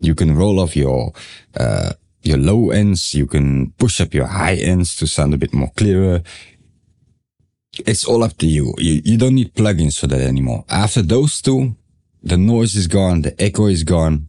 You 0.00 0.14
can 0.14 0.34
roll 0.34 0.58
off 0.58 0.74
your, 0.74 1.12
uh, 1.56 1.92
your 2.22 2.38
low 2.38 2.70
ends. 2.70 3.14
You 3.14 3.26
can 3.26 3.72
push 3.72 4.00
up 4.00 4.14
your 4.14 4.26
high 4.26 4.54
ends 4.54 4.96
to 4.96 5.06
sound 5.06 5.34
a 5.34 5.38
bit 5.38 5.52
more 5.52 5.70
clearer. 5.76 6.22
It's 7.86 8.04
all 8.04 8.24
up 8.24 8.36
to 8.38 8.46
you. 8.46 8.74
You, 8.78 9.02
you 9.04 9.18
don't 9.18 9.34
need 9.34 9.54
plugins 9.54 9.98
for 10.00 10.06
that 10.08 10.20
anymore. 10.20 10.64
After 10.68 11.02
those 11.02 11.40
two, 11.40 11.76
the 12.22 12.36
noise 12.36 12.74
is 12.74 12.86
gone. 12.86 13.22
The 13.22 13.40
echo 13.40 13.66
is 13.66 13.84
gone. 13.84 14.28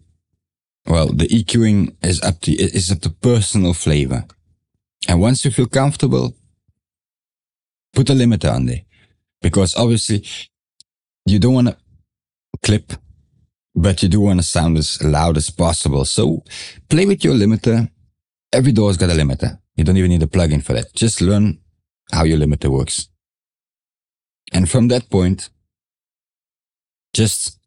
Well, 0.85 1.07
the 1.07 1.27
EQing 1.27 1.95
is 2.01 2.21
up 2.21 2.41
to, 2.41 2.51
is 2.51 2.91
up 2.91 3.01
to 3.01 3.09
personal 3.09 3.73
flavor. 3.73 4.25
And 5.07 5.21
once 5.21 5.45
you 5.45 5.51
feel 5.51 5.67
comfortable, 5.67 6.35
put 7.93 8.09
a 8.09 8.13
limiter 8.13 8.53
on 8.53 8.65
there 8.65 8.81
because 9.41 9.75
obviously 9.75 10.25
you 11.25 11.39
don't 11.39 11.53
want 11.53 11.67
to 11.69 11.77
clip, 12.63 12.93
but 13.75 14.01
you 14.03 14.09
do 14.09 14.21
want 14.21 14.39
to 14.39 14.45
sound 14.45 14.77
as 14.77 15.01
loud 15.03 15.37
as 15.37 15.49
possible. 15.49 16.05
So 16.05 16.43
play 16.89 17.05
with 17.05 17.23
your 17.23 17.35
limiter. 17.35 17.89
Every 18.53 18.71
DAW's 18.71 18.97
got 18.97 19.09
a 19.09 19.13
limiter. 19.13 19.59
You 19.75 19.83
don't 19.83 19.97
even 19.97 20.09
need 20.11 20.23
a 20.23 20.27
plugin 20.27 20.63
for 20.63 20.73
that. 20.73 20.93
Just 20.93 21.21
learn 21.21 21.59
how 22.11 22.23
your 22.25 22.37
limiter 22.37 22.69
works. 22.69 23.07
And 24.53 24.69
from 24.69 24.89
that 24.89 25.09
point, 25.09 25.49
just 27.13 27.57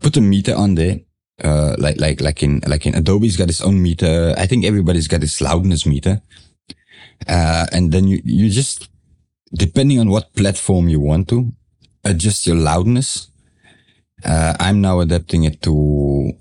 put 0.00 0.16
a 0.16 0.20
meter 0.20 0.54
on 0.54 0.74
there 0.74 1.00
Uh, 1.42 1.74
like 1.78 1.98
like 1.98 2.20
like 2.20 2.44
in 2.46 2.62
like 2.64 2.86
in 2.86 2.94
Adobe's 2.94 3.36
got 3.36 3.50
its 3.50 3.60
own 3.60 3.82
meter. 3.82 4.34
I 4.38 4.46
think 4.46 4.64
everybody's 4.64 5.08
got 5.08 5.24
its 5.24 5.40
loudness 5.40 5.84
meter. 5.84 6.22
Uh, 7.26 7.66
and 7.72 7.90
then 7.90 8.06
you 8.06 8.22
you 8.24 8.48
just 8.50 8.88
depending 9.54 10.00
on 10.00 10.10
what 10.10 10.34
platform 10.34 10.88
you 10.88 11.00
want 11.00 11.28
to 11.28 11.52
adjust 12.04 12.46
your 12.46 12.56
loudness. 12.56 13.28
Uh, 14.24 14.54
I'm 14.60 14.80
now 14.80 15.00
adapting 15.00 15.44
it 15.44 15.62
to 15.62 16.32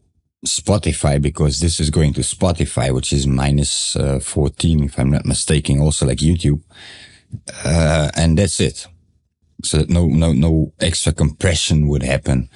Spotify 0.46 1.22
because 1.22 1.60
this 1.60 1.80
is 1.80 1.90
going 1.90 2.14
to 2.14 2.22
Spotify, 2.22 2.94
which 2.94 3.14
is 3.14 3.26
minus, 3.28 3.96
uh, 3.96 4.20
14, 4.20 4.84
if 4.84 5.00
I'm 5.00 5.12
not 5.12 5.26
mistaken, 5.26 5.80
also 5.80 6.06
like 6.06 6.20
YouTube. 6.20 6.62
Uh, 7.64 8.10
and 8.16 8.38
that's 8.38 8.60
it. 8.60 8.88
So 9.64 9.78
that 9.78 9.90
no, 9.90 10.08
no, 10.08 10.34
no 10.34 10.74
extra 10.80 11.14
compression 11.14 11.88
would 11.88 12.04
happen. 12.04 12.50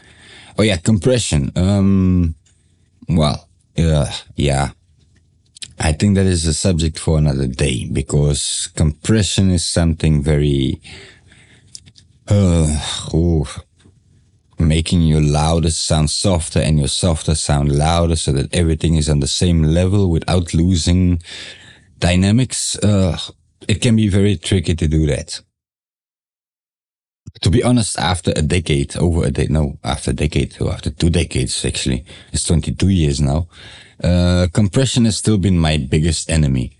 Oh 0.57 0.63
yeah, 0.63 0.77
compression. 0.77 1.51
Um, 1.55 2.35
well, 3.07 3.47
uh, 3.77 4.11
yeah. 4.35 4.71
I 5.79 5.91
think 5.93 6.15
that 6.15 6.25
is 6.25 6.45
a 6.45 6.53
subject 6.53 6.97
for 6.97 7.17
another 7.17 7.47
day 7.47 7.85
because 7.85 8.69
compression 8.75 9.51
is 9.51 9.65
something 9.65 10.23
very, 10.23 10.81
uh, 12.27 12.81
oh, 13.13 13.47
making 14.57 15.03
your 15.03 15.21
loudest 15.21 15.85
sound 15.85 16.09
softer 16.09 16.59
and 16.59 16.79
your 16.79 16.87
softer 16.87 17.35
sound 17.35 17.71
louder 17.77 18.15
so 18.15 18.31
that 18.31 18.53
everything 18.55 18.95
is 18.95 19.07
on 19.07 19.19
the 19.19 19.27
same 19.27 19.61
level 19.61 20.09
without 20.09 20.53
losing 20.53 21.21
dynamics. 21.99 22.75
Uh, 22.79 23.17
it 23.67 23.81
can 23.81 23.95
be 23.95 24.07
very 24.07 24.35
tricky 24.35 24.73
to 24.73 24.87
do 24.87 25.05
that. 25.05 25.41
To 27.41 27.51
be 27.51 27.61
honest, 27.61 27.99
after 27.99 28.31
a 28.35 28.41
decade, 28.41 28.97
over 28.97 29.25
a 29.25 29.31
decade, 29.31 29.51
no, 29.51 29.77
after 29.83 30.09
a 30.09 30.13
decade 30.15 30.59
or 30.59 30.71
after 30.71 30.89
two 30.89 31.11
decades, 31.11 31.63
actually, 31.63 32.03
it's 32.33 32.43
22 32.45 32.89
years 32.89 33.21
now. 33.21 33.47
Uh, 34.03 34.47
compression 34.53 35.05
has 35.05 35.17
still 35.17 35.37
been 35.37 35.57
my 35.57 35.77
biggest 35.77 36.29
enemy 36.29 36.77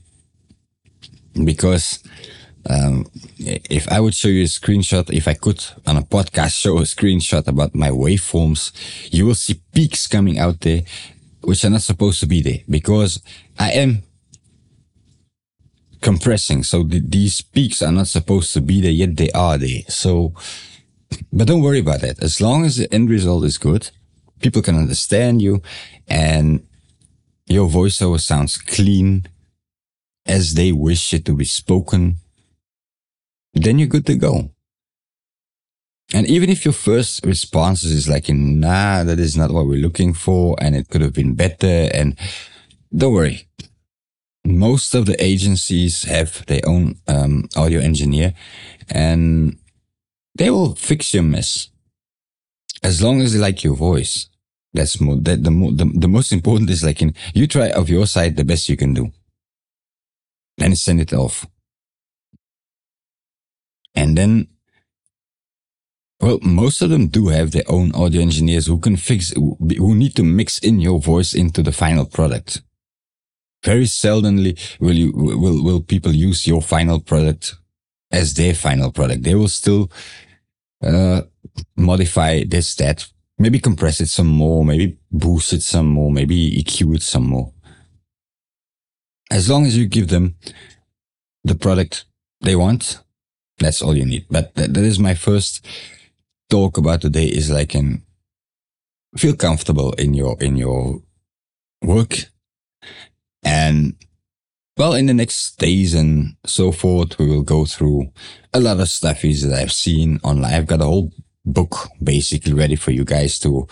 because 1.43 1.99
um, 2.69 3.05
if 3.39 3.89
I 3.91 3.99
would 3.99 4.13
show 4.13 4.27
you 4.27 4.43
a 4.43 4.47
screenshot, 4.47 5.11
if 5.11 5.27
I 5.27 5.33
could 5.33 5.63
on 5.85 5.97
a 5.97 6.01
podcast 6.01 6.59
show 6.59 6.77
a 6.79 6.81
screenshot 6.81 7.47
about 7.47 7.73
my 7.73 7.89
waveforms, 7.89 8.71
you 9.11 9.25
will 9.25 9.35
see 9.35 9.61
peaks 9.73 10.05
coming 10.07 10.37
out 10.37 10.61
there, 10.61 10.81
which 11.41 11.63
are 11.63 11.69
not 11.69 11.81
supposed 11.81 12.19
to 12.19 12.25
be 12.25 12.41
there 12.41 12.59
because 12.69 13.21
I 13.57 13.71
am 13.71 14.03
compressing. 16.01 16.63
So 16.63 16.83
th- 16.83 17.03
these 17.07 17.41
peaks 17.41 17.81
are 17.81 17.91
not 17.91 18.07
supposed 18.07 18.53
to 18.53 18.61
be 18.61 18.81
there, 18.81 18.91
yet 18.91 19.15
they 19.15 19.31
are 19.31 19.57
there. 19.57 19.81
So, 19.87 20.33
but 21.31 21.47
don't 21.47 21.61
worry 21.63 21.79
about 21.79 22.01
that. 22.01 22.21
As 22.21 22.41
long 22.41 22.65
as 22.65 22.77
the 22.77 22.93
end 22.93 23.09
result 23.09 23.45
is 23.45 23.57
good, 23.57 23.89
people 24.41 24.61
can 24.61 24.75
understand 24.75 25.41
you 25.41 25.61
and 26.07 26.66
your 27.47 27.67
voiceover 27.67 28.19
sounds 28.19 28.57
clean 28.57 29.25
as 30.25 30.53
they 30.53 30.71
wish 30.71 31.13
it 31.13 31.25
to 31.25 31.33
be 31.33 31.45
spoken 31.45 32.17
then 33.63 33.79
you're 33.79 33.87
good 33.87 34.05
to 34.07 34.15
go. 34.15 34.51
And 36.13 36.25
even 36.27 36.49
if 36.49 36.63
your 36.63 36.73
first 36.73 37.25
response 37.25 37.83
is 37.83 38.07
like, 38.07 38.29
nah, 38.29 39.03
that 39.03 39.19
is 39.19 39.35
not 39.35 39.51
what 39.51 39.67
we're 39.67 39.81
looking 39.81 40.13
for, 40.13 40.55
and 40.59 40.75
it 40.75 40.87
could 40.89 41.01
have 41.01 41.13
been 41.13 41.35
better, 41.35 41.89
and 41.93 42.17
don't 42.95 43.13
worry. 43.13 43.47
Most 44.45 44.95
of 44.95 45.05
the 45.05 45.21
agencies 45.21 46.03
have 46.03 46.45
their 46.45 46.61
own 46.65 46.95
um, 47.07 47.49
audio 47.57 47.81
engineer, 47.81 48.33
and 48.89 49.57
they 50.35 50.49
will 50.49 50.75
fix 50.75 51.13
your 51.13 51.23
mess 51.23 51.69
as 52.83 53.01
long 53.01 53.21
as 53.21 53.33
they 53.33 53.39
like 53.39 53.63
your 53.63 53.75
voice. 53.75 54.29
That's 54.73 54.99
more, 54.99 55.15
that 55.15 55.43
the, 55.43 55.49
the, 55.49 55.91
the 55.95 56.07
most 56.07 56.31
important 56.31 56.69
is 56.69 56.83
like 56.83 57.01
in, 57.01 57.15
you 57.33 57.47
try 57.47 57.69
of 57.69 57.89
your 57.89 58.05
side 58.05 58.35
the 58.35 58.43
best 58.43 58.69
you 58.69 58.77
can 58.77 58.93
do. 58.93 59.11
Then 60.57 60.75
send 60.75 61.01
it 61.01 61.13
off. 61.13 61.45
And 63.95 64.17
then, 64.17 64.47
well, 66.19 66.39
most 66.41 66.81
of 66.81 66.89
them 66.89 67.07
do 67.07 67.29
have 67.29 67.51
their 67.51 67.63
own 67.67 67.93
audio 67.95 68.21
engineers 68.21 68.67
who 68.67 68.79
can 68.79 68.97
fix, 68.97 69.31
who 69.31 69.95
need 69.95 70.15
to 70.15 70.23
mix 70.23 70.59
in 70.59 70.79
your 70.79 70.99
voice 70.99 71.33
into 71.33 71.63
the 71.63 71.71
final 71.71 72.05
product. 72.05 72.61
Very 73.63 73.85
seldomly 73.85 74.59
will 74.79 74.93
you, 74.93 75.11
will, 75.15 75.63
will 75.63 75.81
people 75.81 76.11
use 76.11 76.45
your 76.45 76.61
final 76.61 76.99
product 76.99 77.55
as 78.11 78.33
their 78.35 78.53
final 78.53 78.91
product. 78.91 79.23
They 79.23 79.33
will 79.33 79.47
still, 79.47 79.91
uh, 80.83 81.21
modify 81.75 82.43
this, 82.47 82.75
that, 82.75 83.07
maybe 83.37 83.59
compress 83.59 84.01
it 84.01 84.09
some 84.09 84.27
more, 84.27 84.65
maybe 84.65 84.97
boost 85.11 85.53
it 85.53 85.61
some 85.61 85.87
more, 85.87 86.11
maybe 86.11 86.61
EQ 86.61 86.95
it 86.95 87.03
some 87.03 87.27
more. 87.27 87.53
As 89.29 89.49
long 89.49 89.65
as 89.65 89.77
you 89.77 89.85
give 89.87 90.07
them 90.07 90.35
the 91.43 91.55
product 91.55 92.05
they 92.41 92.55
want, 92.55 93.01
that's 93.59 93.81
all 93.81 93.95
you 93.95 94.05
need. 94.05 94.25
But 94.29 94.55
that, 94.55 94.73
that 94.73 94.83
is 94.83 94.99
my 94.99 95.13
first 95.13 95.65
talk 96.49 96.77
about 96.77 97.01
today 97.01 97.25
is 97.25 97.51
like 97.51 97.75
an 97.75 98.03
feel 99.15 99.35
comfortable 99.35 99.93
in 99.93 100.13
your, 100.13 100.37
in 100.39 100.57
your 100.57 101.01
work. 101.81 102.29
And 103.43 103.95
well, 104.77 104.93
in 104.93 105.07
the 105.07 105.13
next 105.13 105.57
days 105.57 105.93
and 105.95 106.35
so 106.45 106.71
forth, 106.71 107.17
we 107.17 107.27
will 107.27 107.41
go 107.41 107.65
through 107.65 108.11
a 108.53 108.59
lot 108.59 108.79
of 108.79 108.87
stuffies 108.87 109.43
that 109.43 109.53
I've 109.53 109.73
seen 109.73 110.19
online. 110.23 110.53
I've 110.53 110.67
got 110.67 110.81
a 110.81 110.85
whole 110.85 111.11
book 111.47 111.89
basically 112.03 112.53
ready 112.53 112.75
for 112.75 112.91
you 112.91 113.03
guys 113.05 113.39
to, 113.39 113.67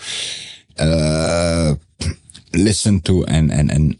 uh, 0.78 1.74
listen 2.52 3.00
to 3.02 3.24
and, 3.26 3.52
and, 3.52 3.70
and 3.70 3.98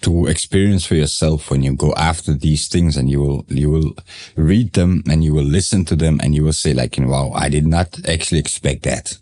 to 0.00 0.26
experience 0.26 0.84
for 0.84 0.96
yourself 0.96 1.50
when 1.50 1.62
you 1.62 1.74
go 1.74 1.92
after 1.94 2.34
these 2.34 2.68
things 2.68 2.96
and 2.96 3.08
you 3.08 3.20
will 3.20 3.44
you 3.48 3.70
will 3.70 3.96
read 4.36 4.72
them 4.72 5.02
and 5.08 5.22
you 5.22 5.32
will 5.32 5.44
listen 5.44 5.84
to 5.84 5.94
them 5.94 6.18
and 6.22 6.34
you 6.34 6.42
will 6.42 6.52
say 6.52 6.74
like 6.74 6.96
wow 6.98 7.30
i 7.34 7.48
did 7.48 7.66
not 7.66 7.96
actually 8.08 8.40
expect 8.40 8.82
that. 8.82 9.18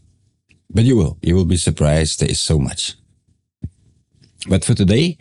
But 0.70 0.84
you 0.84 0.96
will 0.96 1.18
you 1.22 1.34
will 1.34 1.44
be 1.44 1.58
surprised 1.58 2.20
there 2.20 2.30
is 2.30 2.40
so 2.40 2.58
much. 2.58 2.94
But 4.48 4.64
for 4.64 4.74
today 4.74 5.18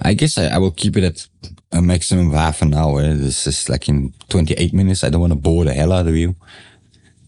i 0.00 0.14
guess 0.14 0.38
i, 0.38 0.46
I 0.46 0.58
will 0.58 0.70
keep 0.70 0.96
it 0.96 1.04
at 1.04 1.28
a 1.72 1.82
maximum 1.82 2.28
of 2.28 2.34
half 2.34 2.62
an 2.62 2.72
hour. 2.72 3.02
This 3.02 3.46
is 3.46 3.68
like 3.68 3.88
in 3.88 4.14
28 4.30 4.72
minutes. 4.72 5.04
I 5.04 5.10
don't 5.10 5.20
want 5.20 5.32
to 5.34 5.38
bore 5.38 5.64
the 5.64 5.74
hell 5.74 5.92
out 5.92 6.08
of 6.08 6.16
you 6.16 6.36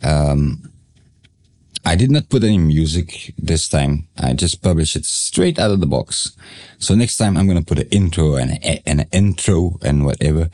um 0.02 0.72
I 1.84 1.96
did 1.96 2.10
not 2.10 2.28
put 2.28 2.44
any 2.44 2.58
music 2.58 3.34
this 3.36 3.68
time. 3.68 4.06
I 4.16 4.34
just 4.34 4.62
published 4.62 4.94
it 4.94 5.04
straight 5.04 5.58
out 5.58 5.72
of 5.72 5.80
the 5.80 5.86
box. 5.86 6.36
So 6.78 6.94
next 6.94 7.16
time 7.16 7.36
I'm 7.36 7.46
going 7.46 7.58
to 7.58 7.64
put 7.64 7.80
an 7.80 7.88
intro 7.90 8.36
and, 8.36 8.58
an 8.86 9.06
intro 9.10 9.78
and 9.82 10.04
whatever 10.04 10.48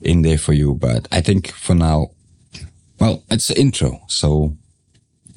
in 0.00 0.22
there 0.22 0.38
for 0.38 0.52
you. 0.52 0.74
But 0.74 1.08
I 1.10 1.20
think 1.20 1.50
for 1.50 1.74
now, 1.74 2.12
well, 3.00 3.24
it's 3.28 3.50
an 3.50 3.56
intro. 3.56 4.02
So 4.06 4.56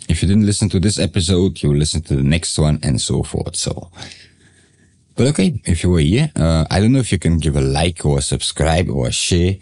if 0.08 0.22
you 0.22 0.28
didn't 0.28 0.46
listen 0.46 0.70
to 0.70 0.80
this 0.80 1.00
episode, 1.00 1.64
you 1.64 1.74
listen 1.74 2.02
to 2.04 2.16
the 2.16 2.24
next 2.24 2.60
one 2.60 2.80
and 2.84 3.02
so 3.02 3.24
forth. 3.24 3.56
So, 3.56 3.90
but 5.16 5.26
okay, 5.28 5.60
if 5.66 5.84
you 5.84 5.90
were 5.90 6.00
here, 6.00 6.32
uh, 6.36 6.66
I 6.70 6.80
don't 6.80 6.92
know 6.92 7.00
if 7.00 7.12
you 7.12 7.18
can 7.18 7.40
give 7.40 7.56
a 7.56 7.62
like 7.62 8.06
or 8.06 8.22
subscribe 8.22 8.90
or 8.90 9.10
share. 9.10 9.56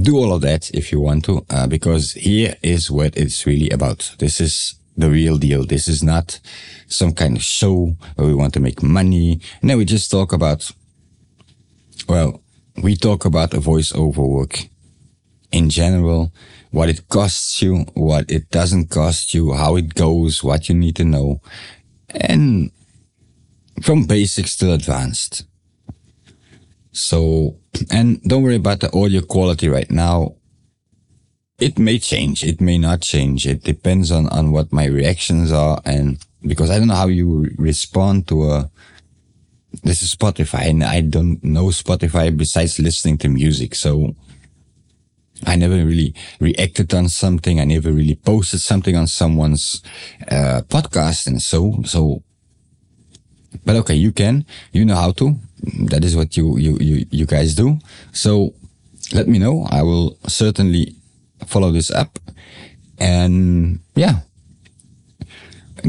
Do 0.00 0.16
all 0.16 0.32
of 0.32 0.42
that 0.42 0.70
if 0.70 0.92
you 0.92 1.00
want 1.00 1.24
to, 1.24 1.44
uh, 1.50 1.66
because 1.66 2.12
here 2.12 2.54
is 2.62 2.90
what 2.90 3.16
it's 3.16 3.46
really 3.46 3.68
about. 3.70 4.14
This 4.18 4.40
is 4.40 4.74
the 4.96 5.10
real 5.10 5.38
deal. 5.38 5.64
This 5.64 5.88
is 5.88 6.02
not 6.02 6.38
some 6.86 7.12
kind 7.12 7.36
of 7.36 7.42
show 7.42 7.96
where 8.14 8.28
we 8.28 8.34
want 8.34 8.54
to 8.54 8.60
make 8.60 8.82
money. 8.82 9.40
No, 9.60 9.76
we 9.76 9.84
just 9.84 10.10
talk 10.10 10.32
about, 10.32 10.70
well, 12.08 12.42
we 12.80 12.94
talk 12.96 13.24
about 13.24 13.54
a 13.54 13.58
voiceover 13.58 14.28
work 14.28 14.68
in 15.50 15.68
general, 15.68 16.32
what 16.70 16.88
it 16.88 17.08
costs 17.08 17.60
you, 17.62 17.86
what 17.94 18.30
it 18.30 18.50
doesn't 18.50 18.90
cost 18.90 19.34
you, 19.34 19.54
how 19.54 19.76
it 19.76 19.94
goes, 19.94 20.44
what 20.44 20.68
you 20.68 20.74
need 20.74 20.94
to 20.96 21.04
know, 21.04 21.40
and 22.10 22.70
from 23.82 24.04
basics 24.04 24.56
to 24.56 24.72
advanced. 24.72 25.44
So, 26.92 27.56
and 27.90 28.22
don't 28.22 28.42
worry 28.42 28.56
about 28.56 28.80
the 28.80 28.94
audio 28.96 29.20
quality 29.20 29.68
right 29.68 29.90
now. 29.90 30.34
It 31.58 31.78
may 31.78 31.98
change. 31.98 32.44
It 32.44 32.60
may 32.60 32.78
not 32.78 33.00
change. 33.00 33.46
It 33.46 33.64
depends 33.64 34.12
on, 34.12 34.28
on 34.28 34.52
what 34.52 34.72
my 34.72 34.86
reactions 34.86 35.50
are. 35.50 35.80
And 35.84 36.24
because 36.42 36.70
I 36.70 36.78
don't 36.78 36.88
know 36.88 36.94
how 36.94 37.08
you 37.08 37.50
respond 37.58 38.28
to 38.28 38.50
a, 38.50 38.70
this 39.82 40.02
is 40.02 40.14
Spotify 40.14 40.68
and 40.70 40.84
I 40.84 41.00
don't 41.00 41.42
know 41.42 41.66
Spotify 41.66 42.34
besides 42.36 42.78
listening 42.78 43.18
to 43.18 43.28
music. 43.28 43.74
So 43.74 44.14
I 45.46 45.56
never 45.56 45.74
really 45.74 46.14
reacted 46.40 46.94
on 46.94 47.08
something. 47.08 47.60
I 47.60 47.64
never 47.64 47.92
really 47.92 48.14
posted 48.14 48.60
something 48.60 48.96
on 48.96 49.08
someone's, 49.08 49.82
uh, 50.30 50.62
podcast 50.68 51.26
and 51.26 51.42
so, 51.42 51.82
so, 51.84 52.22
but 53.64 53.76
okay, 53.76 53.94
you 53.94 54.12
can, 54.12 54.44
you 54.72 54.84
know 54.84 54.96
how 54.96 55.12
to. 55.12 55.36
That 55.90 56.04
is 56.04 56.16
what 56.16 56.36
you, 56.36 56.56
you, 56.58 56.76
you, 56.80 57.06
you 57.10 57.26
guys 57.26 57.54
do. 57.54 57.78
So 58.12 58.54
let 59.12 59.28
me 59.28 59.38
know. 59.38 59.66
I 59.70 59.82
will 59.82 60.18
certainly 60.26 60.94
follow 61.46 61.70
this 61.72 61.90
up 61.90 62.18
and 62.98 63.80
yeah, 63.94 64.20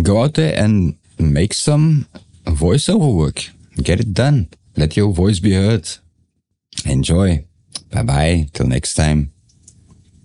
go 0.01 0.21
out 0.21 0.35
there 0.35 0.55
and 0.57 0.95
make 1.17 1.53
some 1.53 2.07
voiceover 2.45 3.15
work. 3.15 3.49
Get 3.81 3.99
it 3.99 4.13
done. 4.13 4.49
Let 4.75 4.95
your 4.95 5.11
voice 5.13 5.39
be 5.39 5.53
heard. 5.53 5.87
Enjoy. 6.85 7.45
Bye 7.91 8.03
bye. 8.03 8.47
Till 8.53 8.67
next 8.67 8.93
time. 8.93 9.31